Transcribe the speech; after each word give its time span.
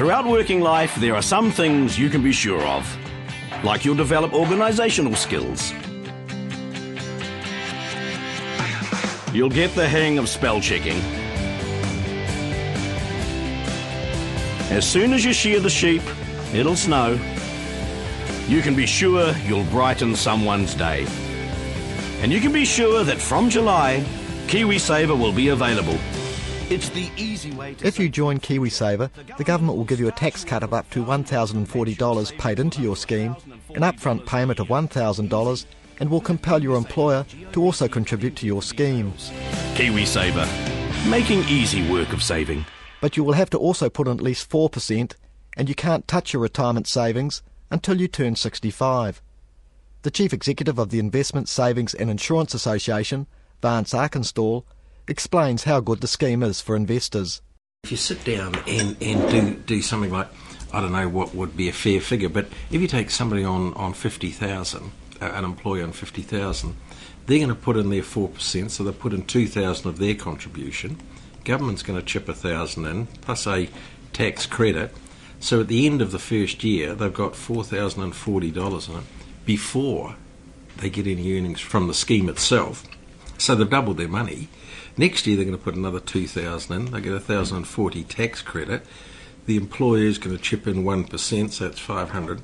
Throughout 0.00 0.24
working 0.24 0.62
life, 0.62 0.94
there 0.94 1.14
are 1.14 1.20
some 1.20 1.50
things 1.50 1.98
you 1.98 2.08
can 2.08 2.22
be 2.22 2.32
sure 2.32 2.62
of, 2.62 2.96
like 3.62 3.84
you'll 3.84 3.94
develop 3.94 4.32
organisational 4.32 5.14
skills. 5.14 5.74
You'll 9.34 9.50
get 9.50 9.74
the 9.74 9.86
hang 9.86 10.16
of 10.16 10.26
spell 10.26 10.58
checking. 10.58 10.96
As 14.74 14.88
soon 14.90 15.12
as 15.12 15.22
you 15.22 15.34
shear 15.34 15.60
the 15.60 15.68
sheep, 15.68 16.00
it'll 16.54 16.76
snow. 16.76 17.20
You 18.48 18.62
can 18.62 18.74
be 18.74 18.86
sure 18.86 19.36
you'll 19.46 19.64
brighten 19.64 20.16
someone's 20.16 20.74
day. 20.74 21.06
And 22.22 22.32
you 22.32 22.40
can 22.40 22.54
be 22.54 22.64
sure 22.64 23.04
that 23.04 23.18
from 23.18 23.50
July, 23.50 24.02
KiwiSaver 24.46 25.18
will 25.20 25.34
be 25.34 25.48
available. 25.48 25.98
It's 26.70 26.88
the 26.90 27.10
easy 27.16 27.50
way 27.50 27.74
to. 27.74 27.84
If 27.84 27.98
you 27.98 28.08
join 28.08 28.38
KiwiSaver, 28.38 29.10
the 29.36 29.42
government 29.42 29.76
will 29.76 29.84
give 29.84 29.98
you 29.98 30.06
a 30.06 30.12
tax 30.12 30.44
cut 30.44 30.62
of 30.62 30.72
up 30.72 30.88
to 30.90 31.04
$1,040 31.04 32.38
paid 32.38 32.60
into 32.60 32.80
your 32.80 32.96
scheme, 32.96 33.34
an 33.74 33.82
upfront 33.82 34.24
payment 34.24 34.60
of 34.60 34.68
$1,000, 34.68 35.66
and 35.98 36.08
will 36.08 36.20
compel 36.20 36.62
your 36.62 36.76
employer 36.76 37.26
to 37.50 37.60
also 37.60 37.88
contribute 37.88 38.36
to 38.36 38.46
your 38.46 38.62
schemes. 38.62 39.32
KiwiSaver, 39.74 40.46
making 41.10 41.40
easy 41.48 41.90
work 41.90 42.12
of 42.12 42.22
saving. 42.22 42.64
But 43.00 43.16
you 43.16 43.24
will 43.24 43.32
have 43.32 43.50
to 43.50 43.58
also 43.58 43.90
put 43.90 44.06
in 44.06 44.18
at 44.18 44.22
least 44.22 44.48
4%, 44.48 45.14
and 45.56 45.68
you 45.68 45.74
can't 45.74 46.06
touch 46.06 46.32
your 46.32 46.42
retirement 46.42 46.86
savings 46.86 47.42
until 47.72 48.00
you 48.00 48.06
turn 48.06 48.36
65. 48.36 49.20
The 50.02 50.10
Chief 50.12 50.32
Executive 50.32 50.78
of 50.78 50.90
the 50.90 51.00
Investment 51.00 51.48
Savings 51.48 51.94
and 51.94 52.08
Insurance 52.08 52.54
Association, 52.54 53.26
Vance 53.60 53.92
Arkinstall, 53.92 54.62
explains 55.10 55.64
how 55.64 55.80
good 55.80 56.00
the 56.00 56.06
scheme 56.06 56.42
is 56.42 56.60
for 56.60 56.76
investors. 56.76 57.42
If 57.82 57.90
you 57.90 57.96
sit 57.96 58.24
down 58.24 58.54
and, 58.66 58.96
and 59.02 59.30
do, 59.30 59.54
do 59.66 59.82
something 59.82 60.12
like, 60.12 60.28
I 60.72 60.80
don't 60.80 60.92
know 60.92 61.08
what 61.08 61.34
would 61.34 61.56
be 61.56 61.68
a 61.68 61.72
fair 61.72 62.00
figure, 62.00 62.28
but 62.28 62.46
if 62.70 62.80
you 62.80 62.86
take 62.86 63.10
somebody 63.10 63.44
on, 63.44 63.74
on 63.74 63.92
50,000, 63.92 64.92
uh, 65.20 65.24
an 65.24 65.44
employee 65.44 65.82
on 65.82 65.92
50,000, 65.92 66.76
they're 67.26 67.38
going 67.38 67.48
to 67.48 67.54
put 67.54 67.76
in 67.76 67.90
their 67.90 68.02
4%, 68.02 68.70
so 68.70 68.84
they 68.84 68.92
put 68.92 69.12
in 69.12 69.26
2,000 69.26 69.88
of 69.88 69.98
their 69.98 70.14
contribution. 70.14 70.98
Government's 71.44 71.82
going 71.82 71.98
to 71.98 72.06
chip 72.06 72.28
1,000 72.28 72.86
in, 72.86 73.06
plus 73.06 73.46
a 73.46 73.68
tax 74.12 74.46
credit. 74.46 74.94
So 75.40 75.60
at 75.60 75.68
the 75.68 75.86
end 75.86 76.02
of 76.02 76.12
the 76.12 76.18
first 76.18 76.62
year, 76.62 76.94
they've 76.94 77.12
got 77.12 77.32
$4,040 77.32 78.88
in 78.88 78.96
it 78.96 79.04
before 79.44 80.14
they 80.76 80.90
get 80.90 81.06
any 81.06 81.36
earnings 81.36 81.60
from 81.60 81.88
the 81.88 81.94
scheme 81.94 82.28
itself. 82.28 82.84
So 83.38 83.54
they've 83.54 83.68
doubled 83.68 83.96
their 83.96 84.08
money. 84.08 84.48
Next 85.00 85.26
year 85.26 85.34
they're 85.34 85.46
going 85.46 85.56
to 85.56 85.64
put 85.64 85.76
another 85.76 85.98
2000 85.98 86.76
in. 86.76 86.92
They 86.92 87.00
get 87.00 87.12
a 87.12 87.20
1040 87.20 88.04
tax 88.04 88.42
credit. 88.42 88.84
The 89.46 89.56
employer 89.56 90.04
is 90.04 90.18
going 90.18 90.36
to 90.36 90.42
chip 90.42 90.66
in 90.66 90.84
1%, 90.84 91.50
so 91.50 91.64
that's 91.64 91.80
500 91.80 92.42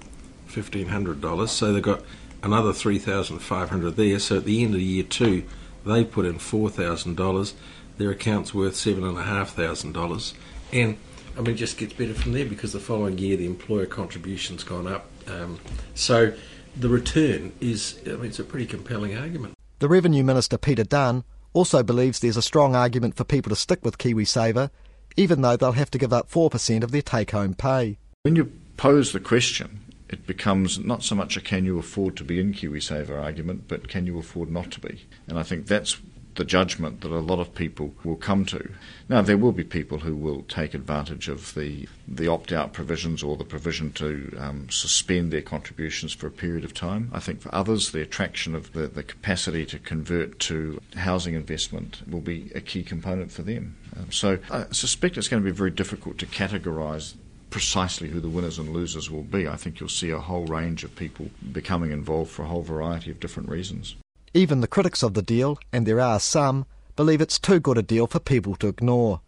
$1,500. 0.48 1.48
So 1.50 1.74
they've 1.74 1.82
got 1.82 2.00
another 2.42 2.72
3500 2.72 3.96
there. 3.96 4.18
So 4.18 4.38
at 4.38 4.46
the 4.46 4.64
end 4.64 4.74
of 4.74 4.80
year 4.80 5.02
two, 5.02 5.44
they 5.84 6.02
put 6.02 6.24
in 6.24 6.36
$4,000. 6.36 7.52
Their 7.98 8.10
account's 8.10 8.54
worth 8.54 8.72
$7,500. 8.72 10.32
And 10.72 10.96
I 11.36 11.41
mean, 11.42 11.50
it 11.50 11.58
just 11.58 11.76
gets 11.76 11.92
better 11.92 12.14
from 12.14 12.32
there 12.32 12.46
because 12.46 12.72
the 12.72 12.80
following 12.80 13.18
year 13.18 13.36
the 13.36 13.44
employer 13.44 13.84
contribution's 13.84 14.64
gone 14.64 14.86
up. 14.86 15.10
Um, 15.28 15.60
so 15.94 16.32
the 16.74 16.88
return 16.88 17.52
is, 17.60 18.00
I 18.06 18.12
mean, 18.12 18.24
it's 18.24 18.38
a 18.38 18.44
pretty 18.44 18.64
compelling 18.64 19.14
argument. 19.14 19.52
The 19.78 19.88
Revenue 19.88 20.24
Minister 20.24 20.56
Peter 20.56 20.84
Dunne 20.84 21.22
also 21.56 21.82
believes 21.82 22.20
there's 22.20 22.36
a 22.36 22.42
strong 22.42 22.76
argument 22.76 23.16
for 23.16 23.24
people 23.24 23.50
to 23.50 23.56
stick 23.56 23.82
with 23.82 23.98
KiwiSaver, 23.98 24.70
even 25.16 25.40
though 25.40 25.56
they'll 25.56 25.72
have 25.72 25.90
to 25.92 25.98
give 25.98 26.12
up 26.12 26.30
4% 26.30 26.82
of 26.82 26.90
their 26.90 27.02
take 27.02 27.30
home 27.30 27.54
pay. 27.54 27.98
When 28.22 28.36
you 28.36 28.52
pose 28.76 29.12
the 29.12 29.20
question, 29.20 29.80
it 30.08 30.26
becomes 30.26 30.78
not 30.78 31.02
so 31.02 31.14
much 31.14 31.36
a 31.36 31.40
can 31.40 31.64
you 31.64 31.78
afford 31.78 32.16
to 32.18 32.24
be 32.24 32.38
in 32.38 32.52
KiwiSaver 32.52 33.20
argument, 33.20 33.64
but 33.68 33.88
can 33.88 34.06
you 34.06 34.19
afford 34.19 34.50
not 34.50 34.70
to 34.72 34.81
be? 34.81 35.06
And 35.26 35.38
I 35.38 35.42
think 35.42 35.66
that's 35.66 35.97
the 36.36 36.44
judgment 36.44 37.00
that 37.00 37.10
a 37.10 37.19
lot 37.19 37.38
of 37.38 37.54
people 37.54 37.94
will 38.04 38.16
come 38.16 38.44
to. 38.47 38.70
Now, 39.08 39.22
there 39.22 39.38
will 39.38 39.52
be 39.52 39.64
people 39.64 39.98
who 39.98 40.14
will 40.14 40.42
take 40.42 40.74
advantage 40.74 41.28
of 41.28 41.54
the, 41.54 41.88
the 42.06 42.28
opt 42.28 42.52
out 42.52 42.72
provisions 42.72 43.22
or 43.22 43.36
the 43.36 43.44
provision 43.44 43.92
to 43.92 44.36
um, 44.38 44.69
suspend 44.70 45.32
their 45.32 45.42
contributions 45.42 46.12
for 46.12 46.26
a 46.26 46.30
period 46.30 46.64
of 46.64 46.75
time. 46.75 47.10
I 47.12 47.20
think 47.20 47.41
for 47.41 47.54
others, 47.54 47.91
the 47.91 48.02
attraction 48.02 48.54
of 48.54 48.72
the, 48.72 48.86
the 48.86 49.02
capacity 49.02 49.66
to 49.66 49.78
convert 49.78 50.38
to 50.41 50.80
housing 50.96 51.34
investment 51.34 52.02
will 52.08 52.20
be 52.20 52.50
a 52.54 52.60
key 52.60 52.82
component 52.82 53.32
for 53.32 53.42
them. 53.42 53.76
Um, 53.96 54.12
so 54.12 54.38
I 54.50 54.66
suspect 54.70 55.16
it's 55.16 55.28
going 55.28 55.42
to 55.42 55.50
be 55.50 55.56
very 55.56 55.70
difficult 55.70 56.19
to 56.19 56.26
categorise 56.26 57.14
precisely 57.50 58.08
who 58.08 58.20
the 58.20 58.28
winners 58.28 58.58
and 58.58 58.70
losers 58.70 59.10
will 59.10 59.22
be. 59.22 59.48
I 59.48 59.56
think 59.56 59.80
you'll 59.80 59.88
see 59.88 60.10
a 60.10 60.19
whole 60.19 60.46
range 60.46 60.84
of 60.84 60.94
people 60.96 61.30
becoming 61.52 61.91
involved 61.91 62.30
for 62.30 62.42
a 62.42 62.46
whole 62.48 62.62
variety 62.62 63.10
of 63.10 63.20
different 63.20 63.48
reasons. 63.48 63.96
Even 64.36 64.60
the 64.60 64.69
critics 64.69 65.02
of 65.02 65.14
the 65.14 65.22
deal, 65.22 65.58
and 65.72 65.86
there 65.86 65.98
are 65.98 66.20
some, 66.20 66.66
believe 66.94 67.22
it's 67.22 67.38
too 67.38 67.58
good 67.58 67.78
a 67.78 67.82
deal 67.82 68.06
for 68.06 68.19
people 68.19 68.54
to 68.56 68.69
ignore. 68.69 69.22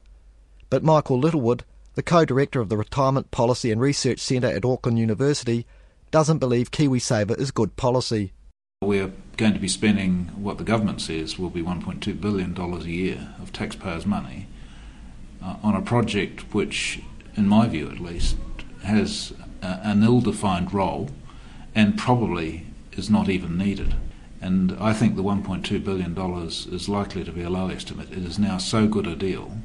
But 0.69 0.85
Michael 0.85 1.19
Littlewood, 1.19 1.65
the 1.95 2.03
co-director 2.03 2.61
of 2.61 2.69
the 2.69 2.77
Retirement 2.77 3.31
Policy 3.31 3.73
and 3.73 3.81
Research 3.81 4.19
Centre 4.19 4.49
at 4.49 4.67
Auckland 4.67 4.99
University, 4.99 5.65
doesn't 6.11 6.41
believe 6.41 6.71
KiwiSaver 6.71 7.41
is 7.41 7.51
good 7.51 7.75
policy. 7.77 8.35
We're 8.83 9.13
going 9.39 9.55
to 9.55 9.59
be 9.59 9.67
spending 9.67 10.27
what 10.37 10.59
the 10.59 10.63
government 10.63 11.01
says 11.01 11.39
will 11.39 11.49
be 11.49 11.63
$1.2 11.63 12.21
billion 12.21 12.55
a 12.55 12.79
year 12.81 13.35
of 13.41 13.51
taxpayers' 13.51 14.05
money 14.05 14.47
uh, 15.43 15.57
on 15.63 15.75
a 15.75 15.81
project 15.81 16.53
which, 16.53 17.01
in 17.35 17.49
my 17.49 17.67
view 17.67 17.89
at 17.89 17.99
least, 17.99 18.37
has 18.85 19.33
a, 19.63 19.81
an 19.85 20.03
ill 20.03 20.21
defined 20.21 20.75
role 20.75 21.09
and 21.75 21.97
probably 21.97 22.67
is 22.93 23.09
not 23.09 23.31
even 23.31 23.57
needed. 23.57 23.95
And 24.41 24.77
I 24.79 24.93
think 24.93 25.17
the 25.17 25.23
$1.2 25.23 25.85
billion 25.85 26.17
is 26.49 26.89
likely 26.89 27.25
to 27.25 27.33
be 27.33 27.43
a 27.43 27.51
low 27.51 27.69
estimate. 27.69 28.11
It 28.13 28.19
is 28.19 28.39
now 28.39 28.59
so 28.59 28.87
good 28.87 29.07
a 29.07 29.17
deal 29.17 29.59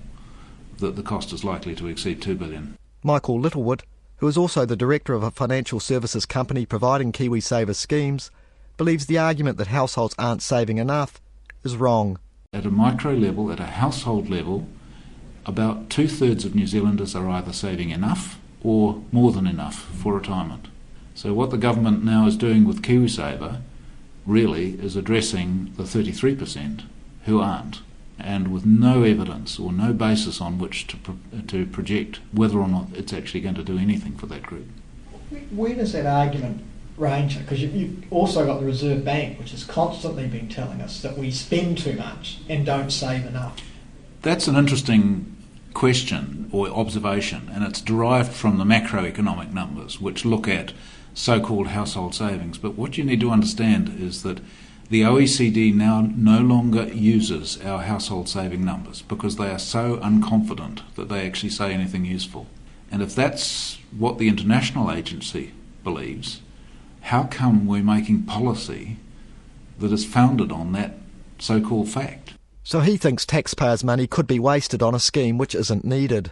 that 0.78 0.96
the 0.96 1.04
cost 1.04 1.32
is 1.32 1.44
likely 1.44 1.76
to 1.76 1.88
exceed 1.88 2.22
2 2.22 2.36
billion. 2.36 2.78
Michael 3.04 3.40
Littlewood, 3.40 3.84
who 4.18 4.28
is 4.28 4.38
also 4.38 4.66
the 4.66 4.76
director 4.76 5.14
of 5.14 5.24
a 5.24 5.32
financial 5.32 5.80
services 5.80 6.26
company 6.26 6.66
providing 6.66 7.12
KiwiSaver 7.12 7.76
schemes, 7.76 8.32
believes 8.78 9.06
the 9.06 9.18
argument 9.18 9.58
that 9.58 9.68
households 9.68 10.16
aren't 10.18 10.42
saving 10.42 10.78
enough 10.80 11.22
is 11.64 11.78
wrong. 11.78 12.18
At 12.52 12.66
a 12.66 12.72
micro 12.72 13.14
level, 13.14 13.52
at 13.52 13.60
a 13.60 13.66
household 13.66 14.30
level, 14.30 14.68
about 15.46 15.90
two 15.90 16.08
thirds 16.08 16.46
of 16.46 16.56
New 16.56 16.68
Zealanders 16.68 17.16
are 17.16 17.30
either 17.30 17.54
saving 17.54 17.90
enough 17.90 18.40
or 18.64 19.02
more 19.12 19.32
than 19.32 19.46
enough 19.46 19.76
for 19.76 20.14
retirement. 20.16 20.68
So, 21.14 21.34
what 21.34 21.52
the 21.52 21.58
government 21.58 22.04
now 22.04 22.26
is 22.26 22.38
doing 22.38 22.66
with 22.66 22.82
KiwiSaver 22.82 23.62
really 24.26 24.72
is 24.80 24.96
addressing 24.96 25.74
the 25.78 25.84
33% 25.84 26.84
who 27.26 27.40
aren't, 27.40 27.82
and 28.20 28.54
with 28.54 28.66
no 28.66 29.04
evidence 29.04 29.60
or 29.60 29.72
no 29.72 29.94
basis 29.94 30.40
on 30.40 30.60
which 30.60 30.88
to, 30.88 30.98
pro- 30.98 31.18
to 31.48 31.66
project 31.68 32.20
whether 32.32 32.60
or 32.60 32.68
not 32.68 32.88
it's 32.94 33.14
actually 33.14 33.42
going 33.42 33.56
to 33.56 33.64
do 33.64 33.78
anything 33.78 34.16
for 34.16 34.26
that 34.28 34.44
group. 34.44 34.68
Where 35.52 35.76
does 35.76 35.94
that 35.94 36.06
argument 36.06 36.64
range? 36.98 37.40
Because 37.40 37.62
you, 37.62 37.70
you've 37.70 38.12
also 38.12 38.46
got 38.46 38.60
the 38.60 38.66
Reserve 38.66 39.04
Bank, 39.04 39.40
which 39.40 39.52
has 39.52 39.64
constantly 39.64 40.28
been 40.28 40.48
telling 40.48 40.82
us 40.82 41.02
that 41.02 41.18
we 41.18 41.32
spend 41.32 41.78
too 41.78 41.94
much 41.94 42.40
and 42.48 42.66
don't 42.66 42.92
save 42.92 43.26
enough. 43.26 43.60
That's 44.22 44.48
an 44.48 44.56
interesting 44.56 45.36
question 45.74 46.50
or 46.52 46.68
observation, 46.70 47.50
and 47.52 47.64
it's 47.64 47.82
derived 47.82 48.32
from 48.32 48.58
the 48.58 48.64
macroeconomic 48.64 49.52
numbers, 49.52 50.00
which 50.00 50.24
look 50.24 50.48
at 50.48 50.72
so 51.14 51.40
called 51.40 51.68
household 51.68 52.16
savings. 52.16 52.58
But 52.58 52.76
what 52.76 52.98
you 52.98 53.04
need 53.04 53.20
to 53.22 53.32
understand 53.32 53.98
is 54.00 54.24
that 54.24 54.40
the 54.90 55.02
OECD 55.02 55.74
now 55.74 56.02
no 56.16 56.40
longer 56.40 56.88
uses 56.94 57.60
our 57.64 57.82
household 57.84 58.30
saving 58.30 58.64
numbers 58.64 59.02
because 59.02 59.38
they 59.38 59.50
are 59.50 59.60
so 59.60 59.98
unconfident 59.98 60.82
that 60.96 61.10
they 61.10 61.26
actually 61.26 61.50
say 61.50 61.74
anything 61.74 62.06
useful. 62.06 62.48
And 62.92 63.02
if 63.02 63.16
that's 63.16 63.80
what 63.98 64.18
the 64.18 64.28
international 64.28 64.92
agency 64.92 65.54
believes, 65.84 66.42
how 67.02 67.24
come 67.24 67.66
we're 67.66 67.84
making 67.84 68.24
policy 68.24 68.98
that 69.80 69.92
is 69.92 70.06
founded 70.06 70.52
on 70.52 70.74
that 70.74 70.98
so 71.40 71.60
called 71.60 71.90
fact? 71.90 72.34
So 72.64 72.80
he 72.80 72.96
thinks 72.96 73.26
taxpayers' 73.26 73.84
money 73.84 74.08
could 74.08 74.28
be 74.28 74.40
wasted 74.40 74.82
on 74.82 74.96
a 74.96 75.00
scheme 75.00 75.38
which 75.38 75.56
isn't 75.56 75.84
needed. 75.84 76.32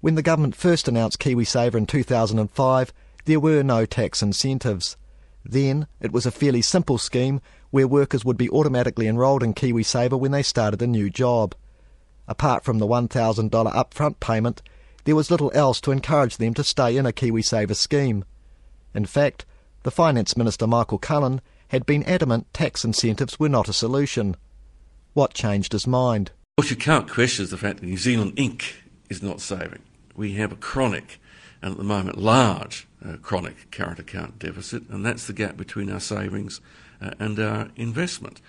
When 0.00 0.14
the 0.14 0.22
government 0.22 0.54
first 0.54 0.88
announced 0.88 1.18
KiwiSaver 1.18 1.74
in 1.74 1.86
2005, 1.86 2.92
there 3.24 3.40
were 3.40 3.62
no 3.62 3.86
tax 3.86 4.22
incentives. 4.22 4.96
Then 5.44 5.86
it 6.00 6.12
was 6.12 6.26
a 6.26 6.30
fairly 6.30 6.62
simple 6.62 6.98
scheme 6.98 7.40
where 7.70 7.88
workers 7.88 8.24
would 8.24 8.36
be 8.36 8.50
automatically 8.50 9.06
enrolled 9.06 9.42
in 9.42 9.54
KiwiSaver 9.54 10.18
when 10.18 10.32
they 10.32 10.42
started 10.42 10.82
a 10.82 10.86
new 10.86 11.08
job. 11.08 11.54
Apart 12.28 12.64
from 12.64 12.78
the 12.78 12.86
$1,000 12.86 13.50
upfront 13.50 14.20
payment, 14.20 14.62
there 15.04 15.16
was 15.16 15.30
little 15.30 15.50
else 15.54 15.80
to 15.82 15.92
encourage 15.92 16.36
them 16.36 16.54
to 16.54 16.64
stay 16.64 16.96
in 16.96 17.06
a 17.06 17.12
KiwiSaver 17.12 17.74
scheme. 17.74 18.24
In 18.94 19.06
fact, 19.06 19.46
the 19.82 19.90
Finance 19.90 20.36
Minister 20.36 20.66
Michael 20.66 20.98
Cullen 20.98 21.40
had 21.68 21.86
been 21.86 22.02
adamant 22.04 22.52
tax 22.52 22.84
incentives 22.84 23.38
were 23.38 23.48
not 23.48 23.68
a 23.68 23.72
solution. 23.72 24.36
What 25.14 25.34
changed 25.34 25.72
his 25.72 25.86
mind? 25.86 26.32
What 26.56 26.70
you 26.70 26.76
can't 26.76 27.08
question 27.08 27.44
is 27.44 27.50
the 27.50 27.56
fact 27.56 27.80
that 27.80 27.86
New 27.86 27.96
Zealand 27.96 28.36
Inc. 28.36 28.74
is 29.08 29.22
not 29.22 29.40
saving 29.40 29.82
we 30.20 30.34
have 30.34 30.52
a 30.52 30.56
chronic, 30.56 31.18
and 31.62 31.72
at 31.72 31.78
the 31.78 31.82
moment 31.82 32.18
large, 32.18 32.86
uh, 33.02 33.16
chronic 33.22 33.70
current 33.70 33.98
account 33.98 34.38
deficit, 34.38 34.86
and 34.90 35.04
that's 35.04 35.26
the 35.26 35.32
gap 35.32 35.56
between 35.56 35.90
our 35.90 35.98
savings 35.98 36.60
uh, 37.00 37.12
and 37.18 37.40
our 37.40 37.70
investment. 37.74 38.42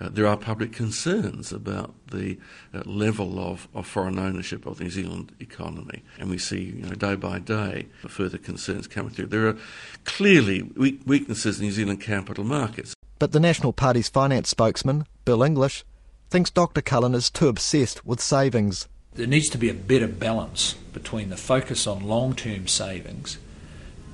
Uh, 0.00 0.08
there 0.08 0.26
are 0.26 0.38
public 0.38 0.72
concerns 0.72 1.52
about 1.52 1.92
the 2.10 2.38
uh, 2.72 2.80
level 2.86 3.38
of, 3.38 3.68
of, 3.74 3.86
foreign 3.86 4.18
ownership 4.18 4.64
of 4.64 4.78
the 4.78 4.84
New 4.84 4.90
Zealand 4.90 5.32
economy, 5.38 6.02
and 6.18 6.30
we 6.30 6.38
see 6.38 6.60
you 6.76 6.82
know, 6.84 6.94
day 6.94 7.14
by 7.14 7.38
day 7.38 7.88
further 8.08 8.38
concerns 8.38 8.86
coming 8.86 9.12
through. 9.12 9.26
There 9.26 9.48
are 9.48 9.58
clearly 10.06 10.62
weaknesses 10.62 11.58
in 11.58 11.66
New 11.66 11.72
Zealand 11.72 12.00
capital 12.00 12.44
markets. 12.44 12.94
But 13.18 13.32
the 13.32 13.40
National 13.40 13.74
Party's 13.74 14.08
finance 14.08 14.48
spokesman, 14.48 15.04
Bill 15.26 15.42
English, 15.42 15.84
thinks 16.30 16.48
Dr 16.48 16.80
Cullen 16.80 17.14
is 17.14 17.28
too 17.28 17.48
obsessed 17.48 18.06
with 18.06 18.18
savings. 18.22 18.88
There 19.18 19.26
needs 19.26 19.48
to 19.48 19.58
be 19.58 19.68
a 19.68 19.74
better 19.74 20.06
balance 20.06 20.74
between 20.92 21.30
the 21.30 21.36
focus 21.36 21.88
on 21.88 22.06
long 22.06 22.36
term 22.36 22.68
savings 22.68 23.36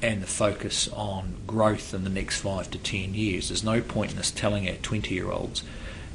and 0.00 0.22
the 0.22 0.26
focus 0.26 0.88
on 0.94 1.42
growth 1.46 1.92
in 1.92 2.04
the 2.04 2.10
next 2.10 2.40
five 2.40 2.70
to 2.70 2.78
ten 2.78 3.12
years. 3.12 3.50
There's 3.50 3.62
no 3.62 3.82
point 3.82 4.12
in 4.12 4.18
us 4.18 4.30
telling 4.30 4.66
our 4.66 4.76
20 4.76 5.14
year 5.14 5.30
olds 5.30 5.62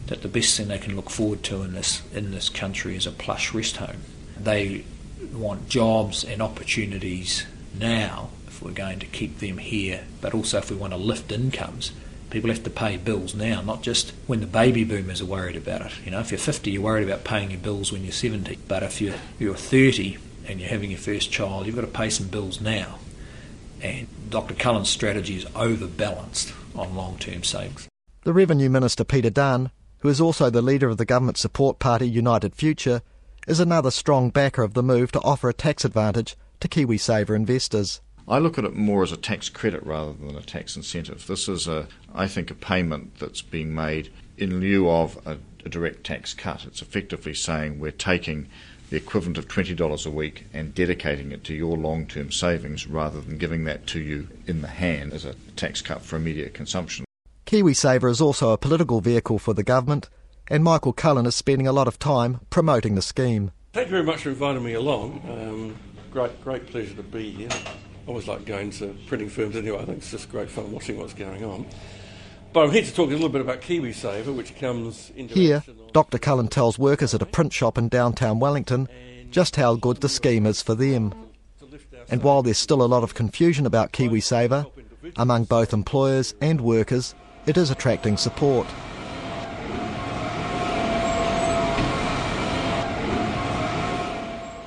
that 0.08 0.24
the 0.24 0.28
best 0.28 0.58
thing 0.58 0.70
they 0.70 0.80
can 0.80 0.96
look 0.96 1.12
forward 1.12 1.44
to 1.44 1.62
in 1.62 1.74
this, 1.74 2.02
in 2.16 2.32
this 2.32 2.50
country 2.50 2.96
is 2.96 3.06
a 3.06 3.12
plush 3.12 3.54
rest 3.54 3.78
home. 3.78 4.02
They 4.40 4.86
want 5.34 5.70
jobs 5.70 6.24
and 6.24 6.42
opportunities 6.42 7.46
now 7.80 8.32
if 8.48 8.60
we're 8.60 8.72
going 8.72 8.98
to 9.02 9.06
keep 9.06 9.38
them 9.38 9.60
here, 9.60 10.06
but 10.20 10.34
also 10.34 10.58
if 10.58 10.72
we 10.72 10.78
want 10.78 10.94
to 10.94 10.98
lift 10.98 11.32
incomes. 11.32 11.92
People 12.30 12.50
have 12.50 12.64
to 12.64 12.70
pay 12.70 12.98
bills 12.98 13.34
now, 13.34 13.62
not 13.62 13.82
just 13.82 14.14
when 14.28 14.40
the 14.40 14.48
baby 14.48 14.84
boomers 14.84 15.22
are 15.22 15.26
worried 15.26 15.56
about 15.56 15.82
it. 15.82 15.92
You 16.06 16.12
know, 16.12 16.20
if 16.20 16.32
you're 16.32 16.38
50, 16.38 16.70
you're 16.70 16.82
worried 16.82 17.08
about 17.08 17.24
paying 17.24 17.52
your 17.52 17.60
bills 17.60 17.92
when 17.92 18.04
you're 18.04 18.12
70. 18.12 18.60
But 18.68 18.84
if 18.84 19.02
you're, 19.02 19.16
you're 19.40 19.56
30 19.56 20.18
and 20.48 20.60
you're 20.60 20.70
having 20.70 20.92
your 20.92 21.00
first 21.00 21.32
child, 21.32 21.66
you've 21.66 21.76
got 21.76 21.82
to 21.82 21.88
pay 21.88 22.10
some 22.10 22.28
bills 22.28 22.62
now 22.62 23.00
and 23.82 24.08
Dr. 24.30 24.54
Cullen's 24.56 24.90
strategy 24.90 25.38
is 25.38 25.46
overbalanced 25.56 26.54
on 26.76 26.96
long 26.96 27.18
term 27.18 27.44
savings. 27.44 27.88
The 28.24 28.34
Revenue 28.34 28.70
Minister 28.70 29.04
Peter 29.04 29.30
Dunne, 29.30 29.72
who 30.00 30.10
is 30.10 30.22
also 30.22 30.50
the 30.50 30.62
leader 30.62 30.90
of 30.90 30.98
the 30.98 31.06
government 31.06 31.38
support 31.38 31.80
party 31.80 32.08
United 32.08 32.56
Future, 32.56 33.02
is 33.48 33.60
another 33.60 33.92
strong 33.92 34.30
backer 34.30 34.64
of 34.64 34.74
the 34.74 34.84
move 34.84 35.12
to 35.14 35.22
offer 35.22 35.50
a 35.50 35.54
tax 35.54 35.86
advantage 35.86 36.36
to 36.60 36.68
KiwiSaver 36.68 37.36
investors. 37.36 38.02
I 38.30 38.38
look 38.38 38.60
at 38.60 38.64
it 38.64 38.76
more 38.76 39.02
as 39.02 39.12
a 39.12 39.18
tax 39.18 39.50
credit 39.50 39.84
rather 39.84 40.14
than 40.14 40.36
a 40.36 40.42
tax 40.42 40.76
incentive. 40.76 41.26
This 41.26 41.50
is, 41.50 41.68
a, 41.68 41.88
I 42.14 42.28
think, 42.28 42.52
a 42.52 42.56
payment 42.56 43.18
that's 43.18 43.42
being 43.42 43.74
made 43.74 44.12
in 44.38 44.60
lieu 44.60 44.88
of 44.88 45.18
a, 45.26 45.38
a 45.66 45.70
direct 45.70 46.04
tax 46.04 46.36
cut. 46.36 46.66
It's 46.66 46.84
effectively 46.84 47.34
saying 47.34 47.80
we're 47.80 47.92
taking 47.92 48.48
the 48.92 48.98
equivalent 48.98 49.40
of 49.40 49.48
$20 49.48 50.06
a 50.06 50.10
week 50.12 50.46
and 50.54 50.76
dedicating 50.76 51.32
it 51.32 51.44
to 51.46 51.56
your 51.56 51.76
long 51.76 52.06
term 52.06 52.32
savings 52.32 52.86
rather 52.86 53.20
than 53.20 53.40
giving 53.40 53.64
that 53.64 53.88
to 53.88 54.00
you 54.00 54.28
in 54.46 54.62
the 54.62 54.68
hand 54.68 55.12
as 55.12 55.26
a 55.26 55.34
tax 55.56 55.82
cut 55.82 56.04
for 56.04 56.16
immediate 56.16 56.54
consumption. 56.54 57.06
KiwiSaver 57.48 58.12
is 58.12 58.22
also 58.22 58.52
a 58.52 58.60
political 58.60 59.02
vehicle 59.02 59.40
for 59.40 59.56
the 59.56 59.64
government, 59.64 60.08
and 60.48 60.64
Michael 60.64 60.94
Cullen 60.94 61.26
is 61.26 61.34
spending 61.34 61.66
a 61.66 61.72
lot 61.72 61.88
of 61.88 61.98
time 61.98 62.42
promoting 62.52 62.94
the 62.94 63.02
scheme. 63.02 63.52
Thank 63.74 63.88
you 63.88 63.92
very 63.92 64.04
much 64.04 64.22
for 64.22 64.30
inviting 64.30 64.64
me 64.64 64.74
along. 64.74 65.22
Um, 65.28 65.76
great, 66.12 66.44
great 66.44 66.68
pleasure 66.68 66.96
to 66.96 67.04
be 67.04 67.32
here. 67.32 67.50
I 68.10 68.12
always 68.12 68.28
like 68.28 68.44
going 68.44 68.72
to 68.72 68.98
printing 69.06 69.30
firms 69.30 69.56
anyway. 69.56 69.78
I 69.78 69.86
think 69.86 70.00
it's 70.00 70.10
just 70.10 70.32
great 70.32 70.50
fun 70.50 70.72
watching 70.72 70.98
what's 70.98 71.14
going 71.14 71.46
on. 71.46 71.68
But 72.52 72.64
I'm 72.64 72.72
here 72.72 72.82
to 72.82 72.92
talk 72.92 73.10
a 73.10 73.14
little 73.14 73.30
bit 73.30 73.40
about 73.40 73.62
KiwiSaver, 73.62 74.36
which 74.36 74.58
comes 74.58 75.12
into 75.16 75.36
Here, 75.36 75.64
Dr. 75.94 76.18
Cullen 76.18 76.48
tells 76.48 76.80
workers 76.80 77.14
at 77.14 77.22
a 77.22 77.28
print 77.28 77.54
shop 77.54 77.78
in 77.78 77.88
downtown 77.88 78.40
Wellington 78.40 78.88
just 79.30 79.58
how 79.58 79.76
good 79.76 79.98
the 79.98 80.10
scheme 80.10 80.48
is 80.48 80.60
for 80.60 80.74
them. 80.74 81.14
And 82.10 82.24
while 82.24 82.42
there's 82.42 82.58
still 82.58 82.82
a 82.82 82.90
lot 82.90 83.04
of 83.04 83.14
confusion 83.14 83.68
about 83.68 83.92
KiwiSaver, 83.92 84.66
among 85.16 85.44
both 85.44 85.72
employers 85.72 86.34
and 86.42 86.62
workers, 86.62 87.14
it 87.46 87.58
is 87.58 87.70
attracting 87.70 88.18
support. 88.18 88.66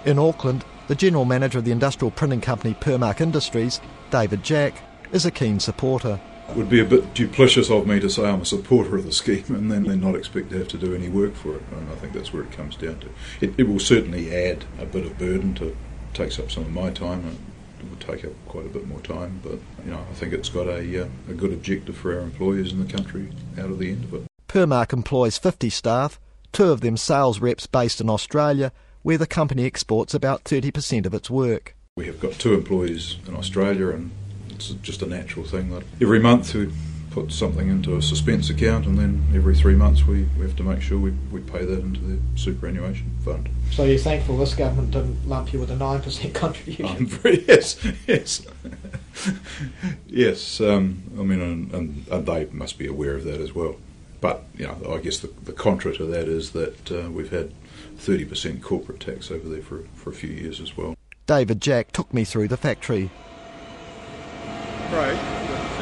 In 0.04 0.20
Auckland, 0.20 0.64
the 0.88 0.94
general 0.94 1.24
manager 1.24 1.58
of 1.58 1.64
the 1.64 1.72
industrial 1.72 2.10
printing 2.10 2.40
company 2.40 2.74
Permark 2.74 3.20
Industries, 3.20 3.80
David 4.10 4.42
Jack, 4.42 4.74
is 5.12 5.26
a 5.26 5.30
keen 5.30 5.60
supporter. 5.60 6.20
It 6.48 6.56
would 6.56 6.68
be 6.68 6.80
a 6.80 6.84
bit 6.84 7.14
duplicitous 7.14 7.70
of 7.70 7.86
me 7.86 8.00
to 8.00 8.10
say 8.10 8.28
I'm 8.28 8.42
a 8.42 8.44
supporter 8.44 8.96
of 8.96 9.04
the 9.04 9.12
scheme 9.12 9.44
and 9.48 9.70
then, 9.70 9.84
then 9.84 10.00
not 10.00 10.16
expect 10.16 10.50
to 10.50 10.58
have 10.58 10.68
to 10.68 10.78
do 10.78 10.94
any 10.94 11.08
work 11.08 11.34
for 11.34 11.56
it. 11.56 11.62
And 11.72 11.90
I 11.90 11.94
think 11.94 12.12
that's 12.12 12.32
where 12.32 12.42
it 12.42 12.52
comes 12.52 12.76
down 12.76 12.98
to. 13.00 13.08
It, 13.40 13.54
it 13.58 13.68
will 13.68 13.78
certainly 13.78 14.34
add 14.34 14.64
a 14.78 14.84
bit 14.84 15.06
of 15.06 15.18
burden 15.18 15.54
to 15.54 15.76
takes 16.14 16.38
up 16.38 16.50
some 16.50 16.64
of 16.64 16.72
my 16.72 16.90
time 16.90 17.24
and 17.26 17.38
it 17.80 17.88
will 17.88 18.14
take 18.14 18.24
up 18.24 18.32
quite 18.46 18.66
a 18.66 18.68
bit 18.68 18.86
more 18.86 19.00
time. 19.00 19.40
But 19.42 19.58
you 19.84 19.90
know, 19.90 20.04
I 20.10 20.14
think 20.14 20.32
it's 20.32 20.48
got 20.48 20.66
a, 20.66 21.04
uh, 21.04 21.08
a 21.28 21.32
good 21.32 21.52
objective 21.52 21.96
for 21.96 22.14
our 22.14 22.20
employers 22.20 22.72
in 22.72 22.86
the 22.86 22.92
country 22.92 23.30
out 23.58 23.70
of 23.70 23.78
the 23.78 23.90
end 23.90 24.04
of 24.04 24.14
it. 24.14 24.22
Permark 24.48 24.92
employs 24.92 25.38
50 25.38 25.70
staff, 25.70 26.20
two 26.52 26.70
of 26.70 26.82
them 26.82 26.96
sales 26.96 27.40
reps 27.40 27.66
based 27.66 28.00
in 28.00 28.10
Australia, 28.10 28.72
where 29.02 29.18
the 29.18 29.26
company 29.26 29.64
exports 29.64 30.14
about 30.14 30.44
30% 30.44 31.06
of 31.06 31.14
its 31.14 31.28
work. 31.30 31.74
We 31.96 32.06
have 32.06 32.20
got 32.20 32.32
two 32.32 32.54
employees 32.54 33.16
in 33.26 33.36
Australia 33.36 33.88
and 33.90 34.10
it's 34.50 34.68
just 34.68 35.02
a 35.02 35.06
natural 35.06 35.44
thing 35.44 35.70
that 35.70 35.82
every 36.00 36.18
month 36.18 36.54
we 36.54 36.72
put 37.12 37.30
something 37.30 37.68
into 37.68 37.94
a 37.96 38.02
suspense 38.02 38.48
account 38.48 38.86
and 38.86 38.98
then 38.98 39.22
every 39.34 39.54
three 39.54 39.74
months 39.74 40.06
we, 40.06 40.26
we 40.38 40.46
have 40.46 40.56
to 40.56 40.62
make 40.62 40.80
sure 40.80 40.98
we, 40.98 41.10
we 41.30 41.40
pay 41.40 41.64
that 41.64 41.80
into 41.80 42.00
the 42.00 42.18
superannuation 42.36 43.10
fund. 43.22 43.50
So 43.70 43.84
you're 43.84 43.98
thankful 43.98 44.38
this 44.38 44.54
government 44.54 44.92
didn't 44.92 45.28
lump 45.28 45.52
you 45.52 45.60
with 45.60 45.70
a 45.70 45.76
9% 45.76 46.34
contribution? 46.34 46.86
Um, 46.86 47.10
yes, 47.46 47.84
yes. 48.06 48.46
yes, 50.06 50.60
um, 50.60 51.02
I 51.18 51.22
mean, 51.22 51.40
and, 51.42 51.74
and, 51.74 52.08
and, 52.10 52.26
they 52.26 52.46
must 52.46 52.78
be 52.78 52.86
aware 52.86 53.14
of 53.14 53.24
that 53.24 53.40
as 53.40 53.54
well. 53.54 53.76
But, 54.22 54.44
you 54.56 54.66
know, 54.66 54.94
I 54.94 54.98
guess 54.98 55.18
the, 55.18 55.26
the 55.26 55.52
contra 55.52 55.94
to 55.96 56.06
that 56.06 56.28
is 56.28 56.52
that 56.52 56.90
uh, 56.90 57.10
we've 57.10 57.30
had 57.30 57.52
30% 58.02 58.60
corporate 58.62 58.98
tax 58.98 59.30
over 59.30 59.48
there 59.48 59.62
for, 59.62 59.84
for 59.94 60.10
a 60.10 60.12
few 60.12 60.30
years 60.30 60.60
as 60.60 60.76
well. 60.76 60.96
David 61.26 61.62
Jack 61.62 61.92
took 61.92 62.12
me 62.12 62.24
through 62.24 62.48
the 62.48 62.56
factory. 62.56 63.10
Craig, 64.90 65.16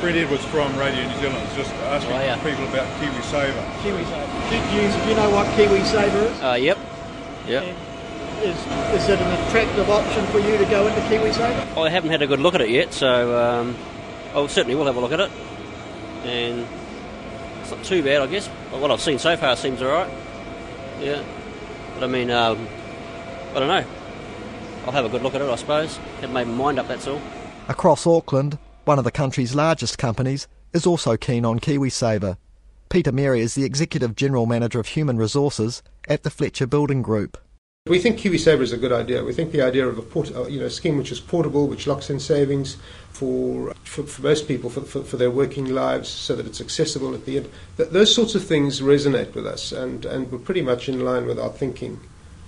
Brett 0.01 0.17
Edwards 0.17 0.45
from 0.45 0.77
Radio 0.79 1.03
New 1.09 1.17
Zealand 1.19 1.49
is 1.49 1.57
just 1.57 1.73
asking 1.75 2.13
oh, 2.13 2.21
yeah. 2.21 2.37
people 2.45 2.65
about 2.69 2.87
KiwiSaver. 3.01 3.65
KiwiSaver. 3.81 4.51
Do, 4.51 4.71
do, 4.71 4.77
you, 4.77 5.03
do 5.03 5.09
you 5.09 5.17
know 5.17 5.31
what 5.31 5.47
KiwiSaver 5.57 6.31
is? 6.31 6.43
Uh, 6.43 6.59
yep. 6.61 6.79
Yep. 7.47 7.77
is, 8.43 8.57
is 9.03 9.09
it 9.09 9.19
an 9.19 9.47
attractive 9.49 9.89
option 9.89 10.27
for 10.27 10.39
you 10.39 10.59
to 10.59 10.65
go 10.67 10.87
into 10.87 11.01
KiwiSaver? 11.01 11.83
I 11.83 11.89
haven't 11.89 12.11
had 12.11 12.21
a 12.23 12.27
good 12.27 12.41
look 12.41 12.55
at 12.55 12.61
it 12.61 12.71
yet, 12.71 12.93
so 12.93 13.37
um, 13.43 13.77
I 14.35 14.47
certainly 14.47 14.75
will 14.75 14.87
have 14.87 14.97
a 14.97 15.01
look 15.01 15.13
at 15.13 15.21
it. 15.21 15.31
And 16.25 16.67
it's 17.63 17.71
not 17.71 17.83
too 17.83 18.03
bad, 18.03 18.21
I 18.21 18.27
guess. 18.27 18.47
What 18.47 18.91
I've 18.91 19.01
seen 19.01 19.19
so 19.19 19.37
far 19.39 19.57
seems 19.57 19.81
alright. 19.81 20.13
Yeah. 21.01 21.25
But 22.01 22.09
I 22.09 22.13
mean, 22.13 22.31
um, 22.31 22.67
I 23.55 23.59
don't 23.59 23.69
know. 23.69 23.85
I'll 24.87 24.93
have 24.93 25.05
a 25.05 25.11
good 25.11 25.23
look 25.23 25.35
at 25.35 25.43
it, 25.43 25.51
I 25.51 25.57
suppose. 25.57 25.99
Have 26.23 26.31
made 26.31 26.47
my 26.47 26.55
mind 26.55 26.79
up, 26.79 26.89
that's 26.89 27.07
all. 27.07 27.21
Across 27.69 28.07
Auckland, 28.07 28.57
one 28.87 28.97
of 28.97 29.05
the 29.05 29.11
country's 29.11 29.55
largest 29.55 29.99
companies, 29.99 30.49
is 30.73 30.87
also 30.87 31.19
keen 31.19 31.45
on 31.45 31.61
KiwiSaver. 31.61 32.39
Peter 32.89 33.13
Mary 33.13 33.41
is 33.41 33.55
the 33.55 33.65
Executive 33.65 34.17
General 34.17 34.47
Manager 34.47 34.81
of 34.81 34.87
Human 34.87 35.19
Resources 35.19 35.83
at 36.09 36.23
the 36.23 36.31
Fletcher 36.31 36.67
Building 36.67 37.03
Group. 37.03 37.37
We 37.87 37.99
think 37.99 38.19
KiwiSaver 38.19 38.61
is 38.61 38.75
a 38.75 38.77
good 38.77 38.93
idea. 38.93 39.25
We 39.25 39.33
think 39.33 39.53
the 39.53 39.63
idea 39.63 39.89
of 39.89 39.97
a 39.97 40.03
port, 40.03 40.31
uh, 40.37 40.47
you 40.47 40.61
know, 40.61 40.69
scheme 40.69 40.99
which 40.99 41.11
is 41.11 41.19
portable, 41.19 41.67
which 41.67 41.87
locks 41.87 42.11
in 42.11 42.21
savings 42.21 42.77
for, 43.11 43.73
for, 43.85 44.03
for 44.03 44.21
most 44.21 44.47
people 44.47 44.69
for, 44.69 44.83
for, 44.83 45.03
for, 45.03 45.17
their 45.17 45.31
working 45.31 45.65
lives 45.65 46.11
so 46.11 46.37
that 46.37 46.47
it's 46.47 46.61
accessible 46.61 47.15
at 47.15 47.25
the 47.25 47.39
end, 47.39 47.51
th- 47.79 47.89
those 47.89 48.15
sorts 48.15 48.35
of 48.35 48.45
things 48.45 48.83
resonate 48.83 49.35
with 49.35 49.47
us 49.47 49.73
and, 49.73 50.05
and 50.05 50.31
we're 50.31 50.39
pretty 50.39 50.61
much 50.61 50.91
in 50.91 51.03
line 51.03 51.25
with 51.25 51.39
our 51.39 51.49
thinking, 51.49 51.99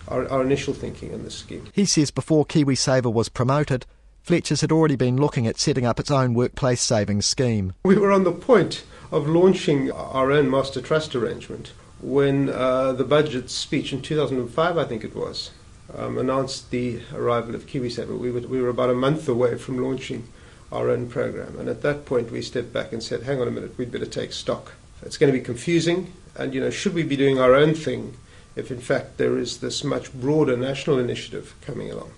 our, 0.07 0.29
our 0.29 0.43
initial 0.43 0.75
thinking 0.75 1.13
in 1.13 1.25
this 1.25 1.37
scheme. 1.37 1.67
He 1.73 1.87
says 1.87 2.11
before 2.11 2.45
KiwiSaver 2.45 3.11
was 3.11 3.31
promoted, 3.31 3.87
Fletcher's 4.23 4.61
had 4.61 4.71
already 4.71 4.97
been 4.97 5.17
looking 5.17 5.47
at 5.47 5.59
setting 5.59 5.87
up 5.87 5.99
its 5.99 6.11
own 6.11 6.35
workplace 6.35 6.83
savings 6.83 7.25
scheme. 7.25 7.73
We 7.87 7.97
were 7.97 8.13
on 8.13 8.25
the 8.25 8.33
point 8.33 8.85
of 9.11 9.27
launching 9.27 9.91
our 9.91 10.31
own 10.31 10.51
master 10.51 10.83
trust 10.83 11.17
arrangement 11.17 11.73
when 12.03 12.49
uh, 12.51 12.93
the 12.93 13.05
budget 13.05 13.49
speech 13.49 13.93
in 13.93 14.03
2005, 14.03 14.77
I 14.77 14.85
think 14.85 15.05
it 15.05 15.15
was, 15.15 15.51
um, 15.97 16.19
announced 16.19 16.71
the 16.71 17.01
arrival 17.15 17.55
of 17.55 17.67
KiwiSaver. 17.67 18.19
We 18.19 18.31
were, 18.31 18.41
we 18.41 18.61
were 18.61 18.69
about 18.69 18.91
a 18.91 18.95
month 18.95 19.29
away 19.29 19.57
from 19.57 19.79
launching 19.79 20.29
our 20.73 20.91
own 20.91 21.09
program. 21.09 21.59
And 21.59 21.69
at 21.69 21.83
that 21.83 22.05
point, 22.05 22.33
we 22.33 22.43
stepped 22.43 22.73
back 22.73 22.93
and 22.93 23.03
said, 23.03 23.23
hang 23.23 23.41
on 23.41 23.49
a 23.49 23.51
minute, 23.51 23.79
we'd 23.79 23.93
better 23.93 24.07
take 24.07 24.33
stock. 24.33 24.73
It's 25.03 25.17
going 25.17 25.33
to 25.33 25.39
be 25.39 25.45
confusing. 25.45 26.13
And, 26.37 26.55
you 26.55 26.61
know, 26.61 26.71
should 26.71 26.95
we 26.95 27.03
be 27.03 27.17
doing 27.17 27.39
our 27.39 27.55
own 27.55 27.75
thing 27.75 28.17
if, 28.57 28.71
in 28.71 28.81
fact, 28.81 29.19
there 29.19 29.39
is 29.39 29.59
this 29.59 29.85
much 29.85 30.13
broader 30.13 30.57
national 30.57 30.99
initiative 30.99 31.55
coming 31.61 31.91
along? 31.91 32.13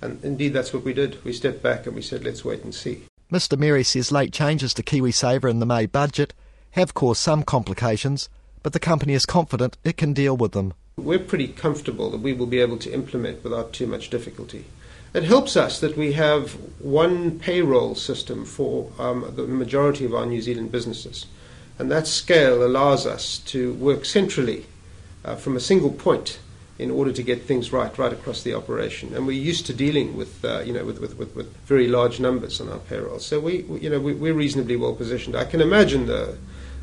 And 0.00 0.22
indeed, 0.22 0.52
that's 0.52 0.72
what 0.72 0.84
we 0.84 0.92
did. 0.92 1.24
We 1.24 1.32
stepped 1.32 1.62
back 1.62 1.86
and 1.86 1.96
we 1.96 2.02
said, 2.02 2.24
let's 2.24 2.44
wait 2.44 2.62
and 2.62 2.74
see. 2.74 3.04
Mr. 3.32 3.58
Mary 3.58 3.82
says 3.82 4.12
late 4.12 4.32
changes 4.32 4.74
to 4.74 4.82
KiwiSaver 4.82 5.50
in 5.50 5.60
the 5.60 5.66
May 5.66 5.86
budget 5.86 6.34
have 6.72 6.92
caused 6.92 7.22
some 7.22 7.42
complications, 7.42 8.28
but 8.64 8.72
the 8.72 8.80
company 8.80 9.12
is 9.12 9.26
confident 9.26 9.76
it 9.84 9.96
can 9.96 10.12
deal 10.12 10.36
with 10.36 10.52
them. 10.52 10.72
We're 10.96 11.18
pretty 11.18 11.48
comfortable 11.48 12.10
that 12.10 12.22
we 12.22 12.32
will 12.32 12.46
be 12.46 12.60
able 12.60 12.78
to 12.78 12.92
implement 12.92 13.44
without 13.44 13.72
too 13.72 13.86
much 13.86 14.10
difficulty. 14.10 14.64
It 15.12 15.24
helps 15.24 15.56
us 15.56 15.78
that 15.80 15.96
we 15.96 16.14
have 16.14 16.52
one 16.80 17.38
payroll 17.38 17.94
system 17.94 18.44
for 18.44 18.90
um, 18.98 19.30
the 19.36 19.46
majority 19.46 20.04
of 20.06 20.14
our 20.14 20.24
New 20.24 20.40
Zealand 20.40 20.72
businesses. 20.72 21.26
And 21.78 21.90
that 21.90 22.06
scale 22.06 22.64
allows 22.64 23.06
us 23.06 23.38
to 23.40 23.74
work 23.74 24.06
centrally 24.06 24.64
uh, 25.24 25.36
from 25.36 25.56
a 25.56 25.60
single 25.60 25.92
point 25.92 26.38
in 26.78 26.90
order 26.90 27.12
to 27.12 27.22
get 27.22 27.42
things 27.42 27.72
right 27.72 27.96
right 27.98 28.12
across 28.12 28.42
the 28.42 28.54
operation. 28.54 29.14
And 29.14 29.26
we're 29.26 29.50
used 29.50 29.66
to 29.66 29.74
dealing 29.74 30.16
with, 30.16 30.42
uh, 30.42 30.60
you 30.60 30.72
know, 30.72 30.84
with, 30.84 31.00
with, 31.00 31.18
with, 31.18 31.36
with, 31.36 31.54
very 31.66 31.86
large 31.86 32.18
numbers 32.18 32.60
on 32.60 32.70
our 32.70 32.78
payroll. 32.78 33.18
So 33.18 33.40
we, 33.40 33.62
you 33.80 33.90
know, 33.90 34.00
we, 34.00 34.30
are 34.30 34.34
reasonably 34.34 34.76
well 34.76 34.94
positioned. 34.94 35.36
I 35.36 35.44
can 35.44 35.60
imagine, 35.60 36.06
though, 36.06 36.36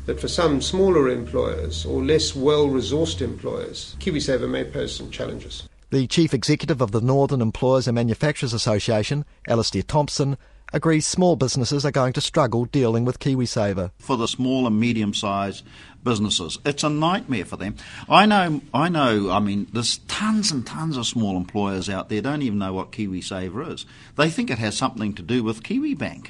that 0.06 0.20
for 0.20 0.28
some 0.28 0.60
smaller 0.60 1.08
employers 1.08 1.86
or 1.86 2.02
less 2.02 2.34
well-resourced 2.34 3.20
employers, 3.20 3.96
KiwiSaver 4.00 4.48
may 4.48 4.64
pose 4.64 4.96
some 4.96 5.10
challenges. 5.10 5.68
The 5.90 6.06
Chief 6.06 6.32
Executive 6.32 6.80
of 6.80 6.92
the 6.92 7.00
Northern 7.00 7.42
Employers 7.42 7.86
and 7.86 7.94
Manufacturers 7.94 8.54
Association, 8.54 9.24
Alasdair 9.46 9.86
Thompson, 9.86 10.38
agrees 10.72 11.06
small 11.06 11.36
businesses 11.36 11.84
are 11.84 11.90
going 11.90 12.14
to 12.14 12.20
struggle 12.20 12.64
dealing 12.64 13.04
with 13.04 13.18
KiwiSaver. 13.18 13.90
For 13.98 14.16
the 14.16 14.26
small 14.26 14.66
and 14.66 14.80
medium 14.80 15.12
sized 15.12 15.64
businesses, 16.02 16.58
it's 16.64 16.82
a 16.82 16.88
nightmare 16.88 17.44
for 17.44 17.56
them. 17.56 17.76
I 18.08 18.26
know, 18.26 18.62
I 18.72 18.88
know, 18.88 19.30
I 19.30 19.40
mean, 19.40 19.66
there's 19.72 19.98
tons 20.08 20.50
and 20.50 20.66
tons 20.66 20.96
of 20.96 21.06
small 21.06 21.36
employers 21.36 21.88
out 21.90 22.08
there 22.08 22.22
don't 22.22 22.42
even 22.42 22.58
know 22.58 22.72
what 22.72 22.90
KiwiSaver 22.90 23.72
is. 23.72 23.84
They 24.16 24.30
think 24.30 24.50
it 24.50 24.58
has 24.58 24.76
something 24.76 25.12
to 25.14 25.22
do 25.22 25.44
with 25.44 25.62
KiwiBank. 25.62 26.28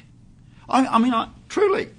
I, 0.69 0.87
I 0.87 0.99
mean, 0.99 1.13
I, 1.13 1.29
truly. 1.49 1.89